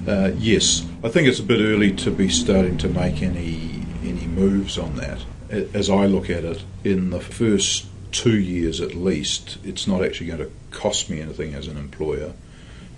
Uh, 0.08 0.36
yes, 0.38 0.86
I 1.04 1.10
think 1.10 1.28
it's 1.28 1.39
a 1.39 1.44
bit 1.44 1.62
early 1.62 1.96
to 1.96 2.12
be 2.12 2.28
starting 2.28 2.78
to 2.80 2.89
make 2.89 3.22
any, 3.22 3.86
any 4.04 4.28
moves 4.28 4.78
on 4.78 4.96
that. 4.98 5.24
As 5.50 5.89
I 5.89 6.06
look 6.06 6.30
at 6.30 6.44
it, 6.44 6.63
in 6.84 7.10
the 7.10 7.22
first 7.22 7.88
two 8.12 8.38
years 8.38 8.82
at 8.82 8.96
least, 8.96 9.58
it's 9.63 9.88
not 9.88 10.04
actually 10.04 10.28
going 10.28 10.39
to 10.39 10.52
cost 10.72 11.10
me 11.10 11.22
anything 11.22 11.54
as 11.54 11.67
an 11.67 11.78
employer 11.78 12.34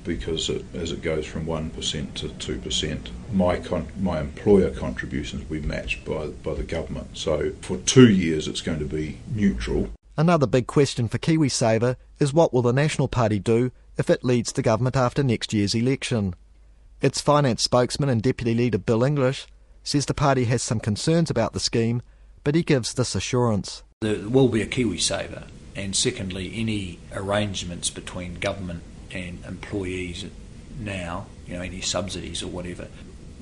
because 0.04 0.50
it, 0.50 0.65
as 0.74 0.91
it 0.91 1.02
goes 1.02 1.26
from 1.26 1.46
1% 1.46 2.13
to 2.15 2.28
2%, 2.28 3.00
my, 3.32 3.58
con- 3.60 3.88
my 4.00 4.19
employer 4.19 4.72
contributions 4.72 5.48
will 5.48 5.62
be 5.62 5.65
matched 5.65 6.04
by, 6.04 6.28
by 6.28 6.54
the 6.56 6.63
government. 6.63 7.17
So 7.17 7.52
for 7.62 7.78
two 7.78 8.10
years, 8.10 8.48
it's 8.48 8.62
going 8.62 8.80
to 8.80 8.86
be 8.86 9.19
neutral. 9.34 9.91
Another 10.15 10.45
big 10.45 10.67
question 10.67 11.08
for 11.08 11.17
KiwiSaver 11.17 11.95
is 12.19 12.34
what 12.34 12.54
will 12.54 12.62
the 12.62 12.71
National 12.71 13.08
Party 13.08 13.39
do 13.39 13.71
if 13.97 14.12
it 14.12 14.23
leads 14.23 14.52
the 14.52 14.62
government 14.62 14.95
after 14.95 15.23
next 15.23 15.54
year's 15.54 15.73
election? 15.73 16.36
Its 17.02 17.19
finance 17.19 17.63
spokesman 17.63 18.10
and 18.10 18.21
deputy 18.21 18.54
leader 18.54 18.78
Bill 18.78 19.04
English 19.04 19.47
says 19.84 20.06
the 20.06 20.13
party 20.13 20.45
has 20.45 20.62
some 20.62 20.80
concerns 20.80 21.32
about 21.32 21.54
the 21.54 21.60
scheme, 21.60 22.04
but 22.43 22.54
he 22.54 22.62
gives 22.62 22.93
this 22.93 23.15
assurance. 23.15 23.82
There 24.02 24.30
will 24.30 24.49
be 24.49 24.62
a 24.62 24.67
KiwiSaver, 24.67 25.47
and 25.76 25.95
secondly, 25.95 26.54
any 26.56 26.99
arrangements 27.12 27.89
between 27.89 28.36
government 28.36 28.84
and 29.12 29.43
employees 29.45 30.26
now, 30.78 31.26
you 31.47 31.56
know, 31.56 31.62
any 31.62 31.82
subsidies 31.82 32.43
or 32.43 32.49
whatever, 32.49 32.88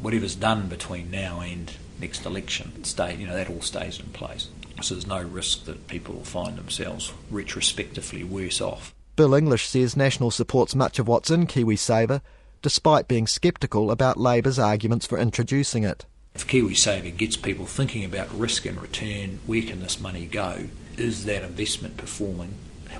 whatever's 0.01 0.35
done 0.35 0.69
between 0.69 1.11
now 1.11 1.41
and 1.41 1.73
next 1.99 2.25
election, 2.25 2.83
stay, 2.85 3.15
you 3.15 3.27
know, 3.27 3.35
that 3.35 3.49
all 3.49 3.61
stays 3.61 3.99
in 3.99 4.07
place. 4.07 4.47
So 4.81 4.95
there's 4.95 5.07
no 5.07 5.21
risk 5.21 5.65
that 5.65 5.87
people 5.87 6.15
will 6.15 6.23
find 6.23 6.57
themselves 6.57 7.13
retrospectively 7.29 8.23
worse 8.23 8.61
off. 8.61 8.93
Bill 9.15 9.33
English 9.33 9.67
says 9.67 9.95
National 9.95 10.31
supports 10.31 10.73
much 10.73 10.97
of 10.97 11.07
what's 11.07 11.29
in 11.29 11.45
KiwiSaver, 11.45 12.21
despite 12.61 13.07
being 13.07 13.27
sceptical 13.27 13.91
about 13.91 14.17
Labor's 14.17 14.57
arguments 14.57 15.05
for 15.05 15.17
introducing 15.17 15.83
it. 15.83 16.05
If 16.33 16.47
KiwiSaver 16.47 17.15
gets 17.15 17.35
people 17.35 17.65
thinking 17.65 18.05
about 18.05 18.33
risk 18.33 18.65
and 18.65 18.81
return, 18.81 19.39
where 19.45 19.61
can 19.61 19.81
this 19.81 19.99
money 19.99 20.25
go? 20.25 20.69
Is 20.97 21.25
that 21.25 21.43
investment 21.43 21.97
performing? 21.97 22.55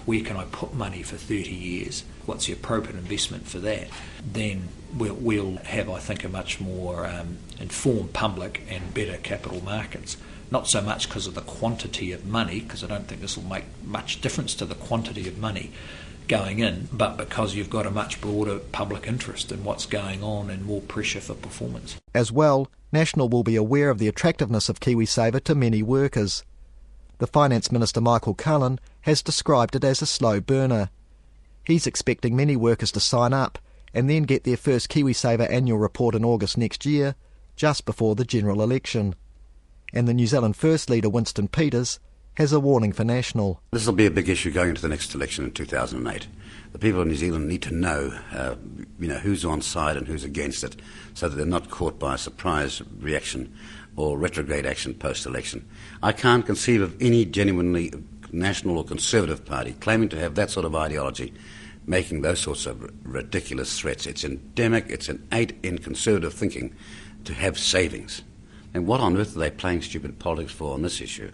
Where 0.06 0.22
can 0.22 0.36
I 0.36 0.46
put 0.46 0.74
money 0.74 1.04
for 1.04 1.15
30 1.15 1.50
years? 1.50 2.04
What's 2.26 2.48
the 2.48 2.54
appropriate 2.54 2.98
investment 2.98 3.48
for 3.48 3.60
that? 3.60 3.88
Then 4.24 4.67
we'll, 4.96 5.15
we'll 5.15 5.58
have, 5.58 5.89
I 5.89 6.00
think, 6.00 6.24
a 6.24 6.30
much 6.30 6.60
more 6.60 7.06
um, 7.06 7.38
informed 7.60 8.13
public 8.13 8.63
and 8.70 8.94
better 8.94 9.17
capital 9.17 9.63
markets 9.63 10.17
not 10.52 10.68
so 10.68 10.82
much 10.82 11.08
because 11.08 11.28
of 11.28 11.34
the 11.34 11.42
quantity 11.42 12.12
of 12.12 12.26
money, 12.26 12.60
because 12.60 12.84
I 12.84 12.88
don't 12.88 13.08
think 13.08 13.22
this 13.22 13.38
will 13.38 13.46
make 13.46 13.64
much 13.84 14.22
difference 14.22 14.54
to 14.56 14.66
the 14.66 14.76
quantity 14.76 15.28
of 15.28 15.38
money 15.38 15.72
going 16.28 16.60
in, 16.60 16.90
but 16.92 17.18
because 17.18 17.56
you've 17.56 17.70
got 17.70 17.86
a 17.86 17.92
much 17.92 18.22
broader 18.22 18.60
public 18.60 19.08
interest 19.08 19.52
in 19.52 19.64
what's 19.64 19.86
going 19.86 20.24
on 20.24 20.50
and 20.50 20.66
more 20.66 20.82
pressure 20.82 21.22
for 21.22 21.34
performance. 21.34 21.98
As 22.14 22.32
well, 22.32 22.70
National 22.92 23.30
will 23.30 23.44
be 23.44 23.56
aware 23.56 23.90
of 23.90 23.98
the 23.98 24.08
attractiveness 24.08 24.70
of 24.70 24.80
KiwiSaver 24.80 25.44
to 25.46 25.56
many 25.56 25.82
workers. 25.82 26.44
The 27.20 27.28
Finance 27.28 27.72
Minister 27.72 28.02
Michael 28.02 28.34
Cullen 28.34 28.80
has 29.02 29.22
described 29.22 29.76
it 29.76 29.84
as 29.84 30.02
a 30.02 30.06
slow 30.06 30.40
burner. 30.40 30.90
He's 31.66 31.88
expecting 31.88 32.36
many 32.36 32.56
workers 32.56 32.92
to 32.94 33.00
sign 33.00 33.34
up 33.34 33.60
and 33.94 34.10
then 34.10 34.24
get 34.24 34.44
their 34.44 34.58
first 34.58 34.90
KiwiSaver 34.90 35.50
annual 35.50 35.78
report 35.78 36.16
in 36.16 36.26
August 36.26 36.58
next 36.58 36.86
year, 36.86 37.16
just 37.56 37.86
before 37.86 38.16
the 38.16 38.26
general 38.26 38.62
election 38.62 39.16
and 39.94 40.08
the 40.08 40.14
New 40.14 40.28
Zealand 40.28 40.56
First 40.56 40.90
leader 40.90 41.10
Winston 41.10 41.48
Peters 41.48 42.00
has 42.36 42.54
a 42.54 42.60
warning 42.60 42.94
for 42.94 43.04
National. 43.04 43.62
This 43.72 43.86
will 43.86 43.94
be 43.94 44.06
a 44.06 44.12
big 44.12 44.30
issue 44.30 44.52
going 44.52 44.70
into 44.70 44.82
the 44.82 44.88
next 44.88 45.14
election 45.14 45.46
in 45.46 45.52
2008. 45.52 46.28
The 46.72 46.80
people 46.80 47.02
of 47.02 47.08
New 47.08 47.16
Zealand 47.16 47.48
need 47.48 47.62
to 47.64 47.74
know, 47.74 48.18
uh, 48.32 48.56
you 49.00 49.08
know, 49.08 49.18
who's 49.18 49.44
on 49.44 49.62
side 49.62 49.98
and 49.98 50.08
who's 50.08 50.24
against 50.24 50.64
it, 50.64 50.78
so 51.14 51.28
that 51.28 51.36
they're 51.36 51.46
not 51.46 51.70
caught 51.70 52.00
by 52.00 52.16
a 52.16 52.18
surprise 52.18 52.82
reaction 53.00 53.54
or 53.98 54.18
retrograde 54.18 54.66
action 54.66 54.94
post-election. 54.94 55.68
I 56.02 56.14
can't 56.14 56.46
conceive 56.46 56.82
of 56.82 56.96
any 57.02 57.26
genuinely 57.26 57.92
national 58.32 58.78
or 58.78 58.86
conservative 58.86 59.46
party 59.46 59.74
claiming 59.74 60.08
to 60.10 60.20
have 60.20 60.36
that 60.36 60.50
sort 60.50 60.66
of 60.66 60.74
ideology 60.74 61.34
making 61.86 62.22
those 62.22 62.40
sorts 62.40 62.66
of 62.66 62.90
ridiculous 63.04 63.78
threats. 63.80 64.06
It's 64.06 64.24
endemic, 64.24 64.86
it's 64.90 65.10
an 65.10 65.28
innate 65.32 65.58
in 65.64 65.80
conservative 65.80 66.34
thinking 66.34 66.74
to 67.26 67.34
have 67.34 67.58
savings. 67.58 68.22
And 68.74 68.88
what 68.88 69.02
on 69.02 69.18
earth 69.18 69.36
are 69.36 69.40
they 69.40 69.52
playing 69.52 69.82
stupid 69.82 70.20
politics 70.20 70.52
for 70.52 70.74
on 70.74 70.82
this 70.82 71.02
issue? 71.02 71.32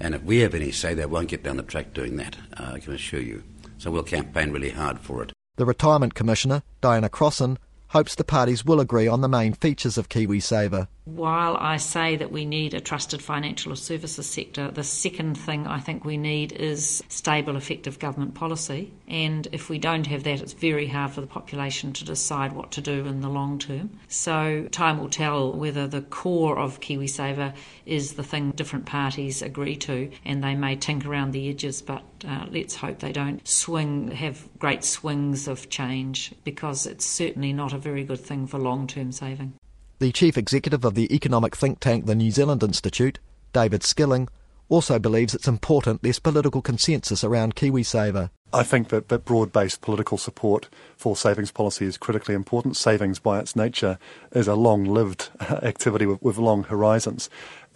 And 0.00 0.14
if 0.14 0.22
we 0.22 0.38
have 0.38 0.54
any 0.54 0.70
say, 0.70 0.94
they 0.94 1.06
won't 1.06 1.28
get 1.28 1.42
down 1.42 1.56
the 1.56 1.62
track 1.62 1.92
doing 1.92 2.16
that, 2.16 2.36
uh, 2.56 2.72
I 2.74 2.78
can 2.80 2.94
assure 2.94 3.20
you. 3.20 3.42
So 3.78 3.90
we'll 3.90 4.02
campaign 4.02 4.50
really 4.50 4.70
hard 4.70 4.98
for 4.98 5.22
it. 5.22 5.32
The 5.56 5.66
Retirement 5.66 6.14
Commissioner, 6.14 6.62
Diana 6.80 7.08
Crossan, 7.08 7.58
hopes 7.88 8.14
the 8.14 8.24
parties 8.24 8.64
will 8.64 8.80
agree 8.80 9.08
on 9.08 9.20
the 9.20 9.28
main 9.28 9.52
features 9.52 9.98
of 9.98 10.08
KiwiSaver. 10.08 10.88
While 11.14 11.56
I 11.56 11.78
say 11.78 12.16
that 12.16 12.32
we 12.32 12.44
need 12.44 12.74
a 12.74 12.80
trusted 12.80 13.22
financial 13.22 13.72
or 13.72 13.76
services 13.76 14.28
sector, 14.28 14.70
the 14.70 14.84
second 14.84 15.36
thing 15.36 15.66
I 15.66 15.80
think 15.80 16.04
we 16.04 16.18
need 16.18 16.52
is 16.52 17.02
stable, 17.08 17.56
effective 17.56 17.98
government 17.98 18.34
policy. 18.34 18.92
And 19.08 19.48
if 19.50 19.70
we 19.70 19.78
don't 19.78 20.06
have 20.06 20.24
that, 20.24 20.42
it's 20.42 20.52
very 20.52 20.86
hard 20.86 21.12
for 21.12 21.22
the 21.22 21.26
population 21.26 21.94
to 21.94 22.04
decide 22.04 22.52
what 22.52 22.72
to 22.72 22.82
do 22.82 23.06
in 23.06 23.22
the 23.22 23.30
long 23.30 23.58
term. 23.58 23.98
So 24.08 24.68
time 24.70 24.98
will 24.98 25.08
tell 25.08 25.50
whether 25.50 25.88
the 25.88 26.02
core 26.02 26.58
of 26.58 26.80
KiwiSaver 26.80 27.54
is 27.86 28.12
the 28.12 28.22
thing 28.22 28.50
different 28.50 28.84
parties 28.84 29.40
agree 29.40 29.76
to, 29.76 30.10
and 30.26 30.44
they 30.44 30.54
may 30.54 30.76
tinker 30.76 31.10
around 31.10 31.32
the 31.32 31.48
edges, 31.48 31.80
but 31.80 32.02
uh, 32.28 32.44
let's 32.50 32.76
hope 32.76 32.98
they 32.98 33.12
don't 33.12 33.48
swing, 33.48 34.10
have 34.10 34.46
great 34.58 34.84
swings 34.84 35.48
of 35.48 35.70
change, 35.70 36.34
because 36.44 36.84
it's 36.84 37.06
certainly 37.06 37.54
not 37.54 37.72
a 37.72 37.78
very 37.78 38.04
good 38.04 38.20
thing 38.20 38.46
for 38.46 38.58
long 38.58 38.86
term 38.86 39.10
saving. 39.10 39.54
The 40.00 40.12
chief 40.12 40.38
executive 40.38 40.84
of 40.84 40.94
the 40.94 41.12
economic 41.12 41.56
think 41.56 41.80
tank, 41.80 42.06
the 42.06 42.14
New 42.14 42.30
Zealand 42.30 42.62
Institute, 42.62 43.18
David 43.52 43.82
Skilling, 43.82 44.28
also 44.68 45.00
believes 45.00 45.34
it's 45.34 45.48
important 45.48 46.02
there's 46.02 46.20
political 46.20 46.62
consensus 46.62 47.24
around 47.24 47.56
KiwiSaver. 47.56 48.30
I 48.52 48.62
think 48.62 48.90
that, 48.90 49.08
that 49.08 49.24
broad 49.24 49.52
based 49.52 49.80
political 49.80 50.16
support 50.16 50.68
for 50.96 51.16
savings 51.16 51.50
policy 51.50 51.84
is 51.84 51.98
critically 51.98 52.36
important. 52.36 52.76
Savings, 52.76 53.18
by 53.18 53.40
its 53.40 53.56
nature, 53.56 53.98
is 54.30 54.46
a 54.46 54.54
long 54.54 54.84
lived 54.84 55.30
activity 55.40 56.06
with, 56.06 56.22
with 56.22 56.38
long 56.38 56.62
horizons 56.62 57.28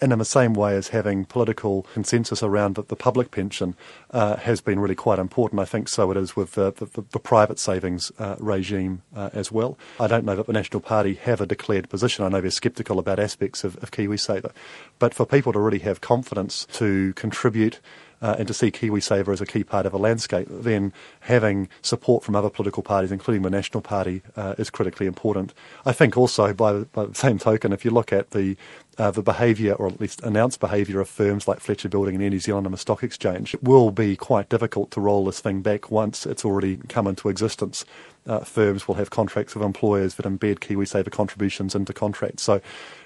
and 0.03 0.13
in 0.13 0.19
the 0.19 0.25
same 0.25 0.53
way 0.53 0.77
as 0.77 0.89
having 0.89 1.25
political 1.25 1.87
consensus 1.95 2.43
around 2.43 2.75
the, 2.75 2.83
the 2.83 2.97
public 2.97 3.31
pension 3.31 3.77
uh, 4.11 4.37
has 4.37 4.61
been 4.61 4.81
really 4.81 4.97
quite 4.97 5.21
important. 5.21 5.61
I 5.61 5.65
think 5.65 5.89
so 5.89 6.11
it 6.11 6.17
is 6.17 6.35
with 6.35 6.53
the, 6.53 6.73
the, 6.73 7.05
the 7.13 7.21
private 7.21 7.61
savings 7.61 8.11
uh, 8.19 8.35
regime 8.41 9.03
uh, 9.15 9.31
as 9.33 9.53
well. 9.53 9.79
I 10.01 10.09
don't 10.09 10.25
know 10.25 10.35
that 10.35 10.47
the 10.47 10.53
National 10.53 10.81
Party 10.81 11.15
have 11.15 11.41
a 11.41 11.47
declared 11.47 11.89
position. 11.89 12.25
I 12.25 12.29
know 12.29 12.41
they're 12.41 12.51
sceptical 12.51 12.99
about 12.99 13.21
aspects 13.21 13.63
of, 13.63 13.77
of 13.77 13.93
KiwiSaver. 13.93 14.51
But 14.99 15.15
for 15.15 15.25
people 15.25 15.53
to 15.53 15.61
really 15.61 15.79
have 15.81 16.01
confidence 16.01 16.67
to 16.73 17.13
contribute 17.15 17.79
uh, 18.23 18.37
and 18.39 18.49
to 18.49 18.55
see 18.55 18.71
KiwiSaver 18.71 19.33
as 19.33 19.41
a 19.41 19.47
key 19.47 19.65
part 19.65 19.85
of 19.85 19.93
a 19.93 19.99
landscape, 19.99 20.47
then 20.49 20.93
having 21.21 21.69
support 21.83 22.23
from 22.23 22.37
other 22.37 22.49
political 22.49 22.83
parties, 22.83 23.13
including 23.13 23.43
the 23.43 23.51
National 23.51 23.83
Party, 23.83 24.23
uh, 24.37 24.55
is 24.57 24.71
critically 24.71 25.07
important. 25.07 25.53
I 25.85 25.93
think 25.93 26.17
also, 26.17 26.55
by, 26.55 26.85
by 26.85 27.07
the 27.07 27.15
same 27.15 27.39
token, 27.39 27.73
if 27.73 27.85
you 27.85 27.91
look 27.91 28.13
at 28.13 28.31
the 28.31 28.57
uh, 28.99 29.11
the 29.11 29.23
behaviour, 29.23 29.73
or 29.73 29.87
at 29.87 30.01
least 30.01 30.23
announced 30.23 30.61
behaviour, 30.61 31.01
of 31.01 31.09
firms 31.09 31.49
like 31.49 31.61
Fletcher 31.61 31.89
Building 31.89 32.15
and 32.15 32.23
Air 32.23 32.31
New 32.31 32.39
Zealand 32.39 32.67
on 32.67 32.73
the 32.73 32.79
Stock 32.79 33.03
Exchange, 33.03 33.55
it 33.55 33.63
will 33.63 33.91
be 33.91 34.17
quite 34.17 34.51
difficult 34.51 34.91
to 34.91 35.01
roll 35.01 35.25
this 35.25 35.41
thing 35.41 35.63
back 35.63 35.91
once 35.91 36.27
it's 36.27 36.45
already 36.45 36.77
come 36.89 37.07
into 37.07 37.31
existence. 37.31 37.87
Uh, 38.27 38.41
firms 38.41 38.87
will 38.87 38.95
have 38.95 39.11
contracts 39.11 39.55
with 39.55 39.65
employers 39.65 40.15
that 40.17 40.27
embed 40.27 40.59
KiwiSaver 40.59 41.11
contributions 41.11 41.75
into 41.75 41.93
contracts. 41.93 42.43
So 42.43 42.61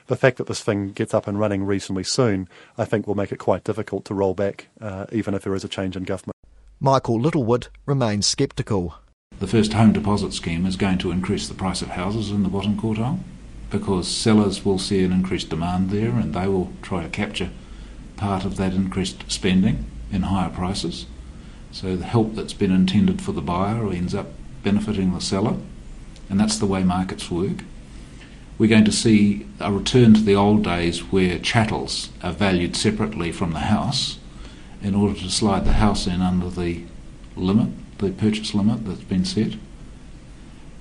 the 0.07 0.17
fact 0.17 0.39
that 0.39 0.47
this 0.47 0.63
thing 0.63 0.93
gets 0.93 1.15
up 1.15 1.27
and 1.27 1.39
running 1.39 1.65
reasonably 1.65 2.05
soon, 2.05 2.49
I 2.79 2.85
think, 2.85 3.07
will 3.07 3.15
make 3.15 3.33
it 3.33 3.39
quite 3.39 3.65
difficult 3.65 4.05
to 4.07 4.15
roll 4.15 4.35
back, 4.35 4.69
uh, 4.81 5.07
even 5.13 5.35
if 5.35 5.43
there 5.43 5.55
is 5.55 5.65
a 5.65 5.69
change 5.69 5.97
in 5.97 6.05
government. 6.05 6.37
Michael 6.81 7.21
Littlewood 7.21 7.69
remains 7.87 8.27
sceptical. 8.27 8.95
The 9.39 9.47
first 9.47 9.73
home 9.73 9.93
deposit 9.93 10.33
scheme 10.33 10.67
is 10.67 10.77
going 10.77 10.99
to 10.99 11.11
increase 11.11 11.49
the 11.49 11.55
price 11.55 11.83
of 11.83 11.89
houses 11.89 12.31
in 12.31 12.43
the 12.43 12.49
bottom 12.49 12.79
quartile 12.79 13.19
because 13.71 14.09
sellers 14.09 14.65
will 14.65 14.79
see 14.79 15.03
an 15.03 15.13
increased 15.13 15.51
demand 15.51 15.91
there 15.91 16.11
and 16.11 16.33
they 16.33 16.47
will 16.47 16.73
try 16.83 17.03
to 17.03 17.09
capture 17.09 17.51
part 18.17 18.45
of 18.45 18.57
that 18.57 18.73
increased 18.73 19.31
spending 19.31 19.85
in 20.13 20.23
higher 20.23 20.49
prices. 20.49 21.07
So 21.73 21.97
the 21.97 22.05
help 22.05 22.35
that's 22.35 22.55
been 22.55 22.73
intended 22.73 23.21
for 23.21 23.33
the 23.33 23.43
buyer 23.43 23.91
ends 23.93 24.15
up 24.15 24.29
benefiting 24.63 25.13
the 25.13 25.21
seller, 25.21 25.57
and 26.31 26.41
that's 26.41 26.59
the 26.59 26.67
way 26.67 26.83
markets 26.83 27.31
work. 27.31 27.65
We're 28.59 28.71
going 28.71 28.85
to 28.85 28.93
see 28.93 29.47
a 29.61 29.71
return 29.71 30.15
to 30.15 30.21
the 30.21 30.35
old 30.35 30.65
days 30.65 31.01
where 31.13 31.39
chattels 31.39 32.11
are 32.23 32.33
valued 32.33 32.75
separately 32.75 33.31
from 33.31 33.53
the 33.53 33.61
house 33.61 34.19
in 34.83 34.95
order 34.95 35.19
to 35.19 35.31
slide 35.31 35.65
the 35.65 35.75
house 35.75 36.07
in 36.07 36.23
under 36.23 36.49
the 36.49 36.85
limit, 37.37 37.69
the 37.99 38.11
purchase 38.13 38.55
limit 38.55 38.85
that's 38.87 39.03
been 39.03 39.25
set. 39.25 39.55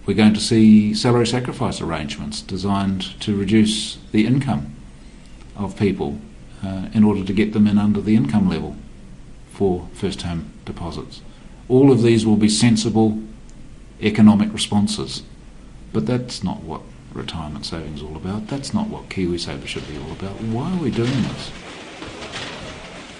We're 0.06 0.14
going 0.14 0.36
to 0.36 0.40
see 0.40 0.94
salary 0.94 1.28
sacrifice 1.28 1.82
arrangements 1.82 2.42
designed 2.42 3.20
to 3.22 3.36
reduce 3.36 3.98
the 4.12 4.26
income 4.26 4.76
of 5.58 5.78
people 5.78 6.20
uh, 6.64 6.88
in 6.94 7.04
order 7.04 7.26
to 7.26 7.34
get 7.34 7.54
them 7.54 7.68
in 7.68 7.78
under 7.78 8.00
the 8.02 8.16
income 8.16 8.48
level 8.48 8.76
for 9.52 9.90
first 9.94 10.22
home 10.22 10.52
deposits. 10.64 11.22
All 11.68 11.92
of 11.92 12.04
these 12.04 12.26
will 12.26 12.38
be 12.38 12.50
sensible 12.50 13.22
economic 14.02 14.54
responses, 14.54 15.24
but 15.92 16.06
that's 16.06 16.44
not 16.44 16.62
what 16.62 16.82
retirement 17.16 17.66
savings 17.66 18.04
all 18.04 18.16
about. 18.16 18.48
That's 18.48 18.74
not 18.74 18.90
what 18.90 19.10
KiwiSaver 19.10 19.66
should 19.66 19.88
be 19.88 19.98
all 19.98 20.12
about. 20.12 20.40
Why 20.42 20.72
are 20.72 20.82
we 20.82 20.92
doing 20.92 21.10
this? 21.10 21.52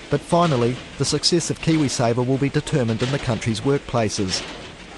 But 0.10 0.22
finally, 0.22 0.76
the 0.98 1.06
success 1.06 1.50
of 1.50 1.60
KiwiSaver 1.60 2.26
will 2.26 2.38
be 2.38 2.50
determined 2.50 3.02
in 3.02 3.12
the 3.12 3.20
country's 3.20 3.62
workplaces, 3.62 4.46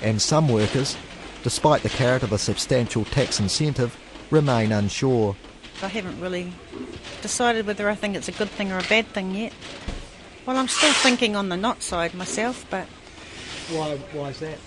and 0.01 0.21
some 0.21 0.49
workers, 0.49 0.97
despite 1.43 1.83
the 1.83 1.89
carrot 1.89 2.23
of 2.23 2.33
a 2.33 2.37
substantial 2.37 3.05
tax 3.05 3.39
incentive, 3.39 3.97
remain 4.29 4.71
unsure. 4.71 5.35
I 5.81 5.87
haven't 5.87 6.19
really 6.19 6.51
decided 7.21 7.67
whether 7.67 7.89
I 7.89 7.95
think 7.95 8.15
it's 8.15 8.27
a 8.27 8.33
good 8.33 8.49
thing 8.49 8.71
or 8.71 8.79
a 8.79 8.83
bad 8.83 9.07
thing 9.07 9.33
yet. 9.33 9.53
Well, 10.45 10.57
I'm 10.57 10.67
still 10.67 10.93
thinking 10.93 11.35
on 11.35 11.49
the 11.49 11.57
not 11.57 11.83
side 11.83 12.13
myself, 12.13 12.65
but. 12.69 12.87
Why, 13.69 13.97
why 14.13 14.29
is 14.29 14.39
that? 14.39 14.57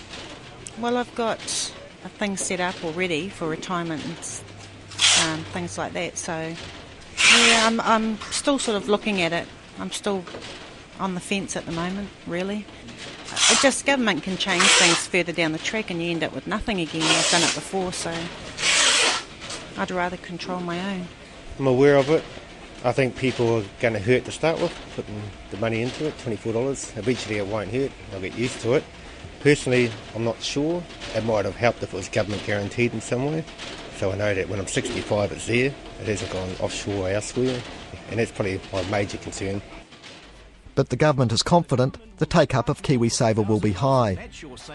Well, 0.79 0.97
I've 0.97 1.15
got 1.15 1.73
things 2.09 2.41
set 2.41 2.61
up 2.61 2.83
already 2.85 3.29
for 3.29 3.49
retirement 3.49 4.05
and 4.05 5.39
um, 5.39 5.45
things 5.47 5.79
like 5.79 5.93
that, 5.93 6.17
so 6.19 6.55
yeah, 7.37 7.67
I'm, 7.67 7.81
I'm 7.81 8.19
still 8.31 8.59
sort 8.59 8.77
of 8.77 8.89
looking 8.89 9.21
at 9.21 9.33
it. 9.33 9.47
I'm 9.79 9.91
still 9.91 10.25
on 10.99 11.15
the 11.15 11.21
fence 11.21 11.57
at 11.57 11.67
the 11.67 11.73
moment, 11.73 12.09
really. 12.27 12.67
It 13.51 13.59
just 13.63 13.87
government 13.87 14.23
can 14.23 14.37
change 14.37 14.63
things 14.63 15.07
further 15.07 15.33
down 15.33 15.53
the 15.53 15.59
track 15.59 15.91
and 15.91 16.03
you 16.03 16.11
end 16.11 16.25
up 16.25 16.35
with 16.35 16.47
nothing 16.47 16.81
again. 16.81 17.03
I've 17.03 17.31
done 17.31 17.43
it 17.43 17.55
before, 17.55 17.93
so 17.93 18.13
I'd 19.81 19.91
rather 19.91 20.17
control 20.17 20.61
my 20.61 20.95
own. 20.95 21.07
I'm 21.59 21.67
aware 21.67 21.97
of 21.97 22.11
it. 22.11 22.25
I 22.83 22.93
think 22.93 23.17
people 23.17 23.59
are 23.59 23.65
going 23.81 23.95
to 23.95 24.01
hurt 24.01 24.25
to 24.25 24.33
start 24.33 24.61
with, 24.61 24.75
putting 24.97 25.21
the 25.51 25.59
money 25.59 25.83
into 25.83 26.07
it, 26.07 26.17
$24. 26.19 26.97
Eventually 26.97 27.37
it 27.37 27.47
won't 27.47 27.71
hurt, 27.71 27.93
they'll 28.11 28.21
get 28.21 28.37
used 28.37 28.61
to 28.61 28.75
it. 28.75 28.85
Personally, 29.41 29.91
I'm 30.15 30.25
not 30.25 30.41
sure. 30.43 30.83
It 31.15 31.25
might 31.25 31.47
have 31.47 31.57
helped 31.57 31.83
if 31.83 31.95
it 31.95 31.97
was 31.97 32.09
government 32.09 32.45
guaranteed 32.45 32.93
in 32.93 33.01
some 33.01 33.25
way. 33.27 33.45
So 33.97 34.13
I 34.13 34.17
know 34.17 34.35
that 34.35 34.49
when 34.49 34.59
I'm 34.59 34.67
65 34.67 35.33
it's 35.33 35.47
there, 35.47 35.75
it 36.01 36.07
hasn't 36.07 36.31
gone 36.31 36.49
offshore 36.61 37.07
or 37.07 37.11
elsewhere, 37.11 37.61
and 38.11 38.19
that's 38.19 38.31
probably 38.31 38.61
my 38.73 38.83
major 38.85 39.19
concern. 39.19 39.61
But 40.75 40.89
the 40.89 40.97
government 40.97 41.33
is 41.33 41.43
confident 41.43 41.99
the 42.19 42.27
take 42.27 42.55
up 42.55 42.69
of 42.69 42.83
KiwiSaver 42.83 43.47
will 43.47 43.61
be 43.61 43.73
high. 43.73 44.29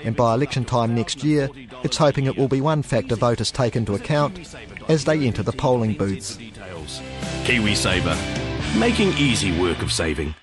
And 0.03 0.15
by 0.15 0.33
election 0.33 0.65
time 0.65 0.93
next 0.93 1.23
year, 1.23 1.49
it's 1.83 1.97
hoping 1.97 2.25
it 2.25 2.37
will 2.37 2.47
be 2.47 2.61
one 2.61 2.81
factor 2.81 3.15
voters 3.15 3.51
take 3.51 3.75
into 3.75 3.95
account 3.95 4.55
as 4.89 5.05
they 5.05 5.19
enter 5.25 5.43
the 5.43 5.53
polling 5.53 5.95
booths. 5.95 6.37
KiwiSaver, 7.45 8.79
making 8.79 9.13
easy 9.13 9.59
work 9.59 9.81
of 9.81 9.91
saving. 9.91 10.35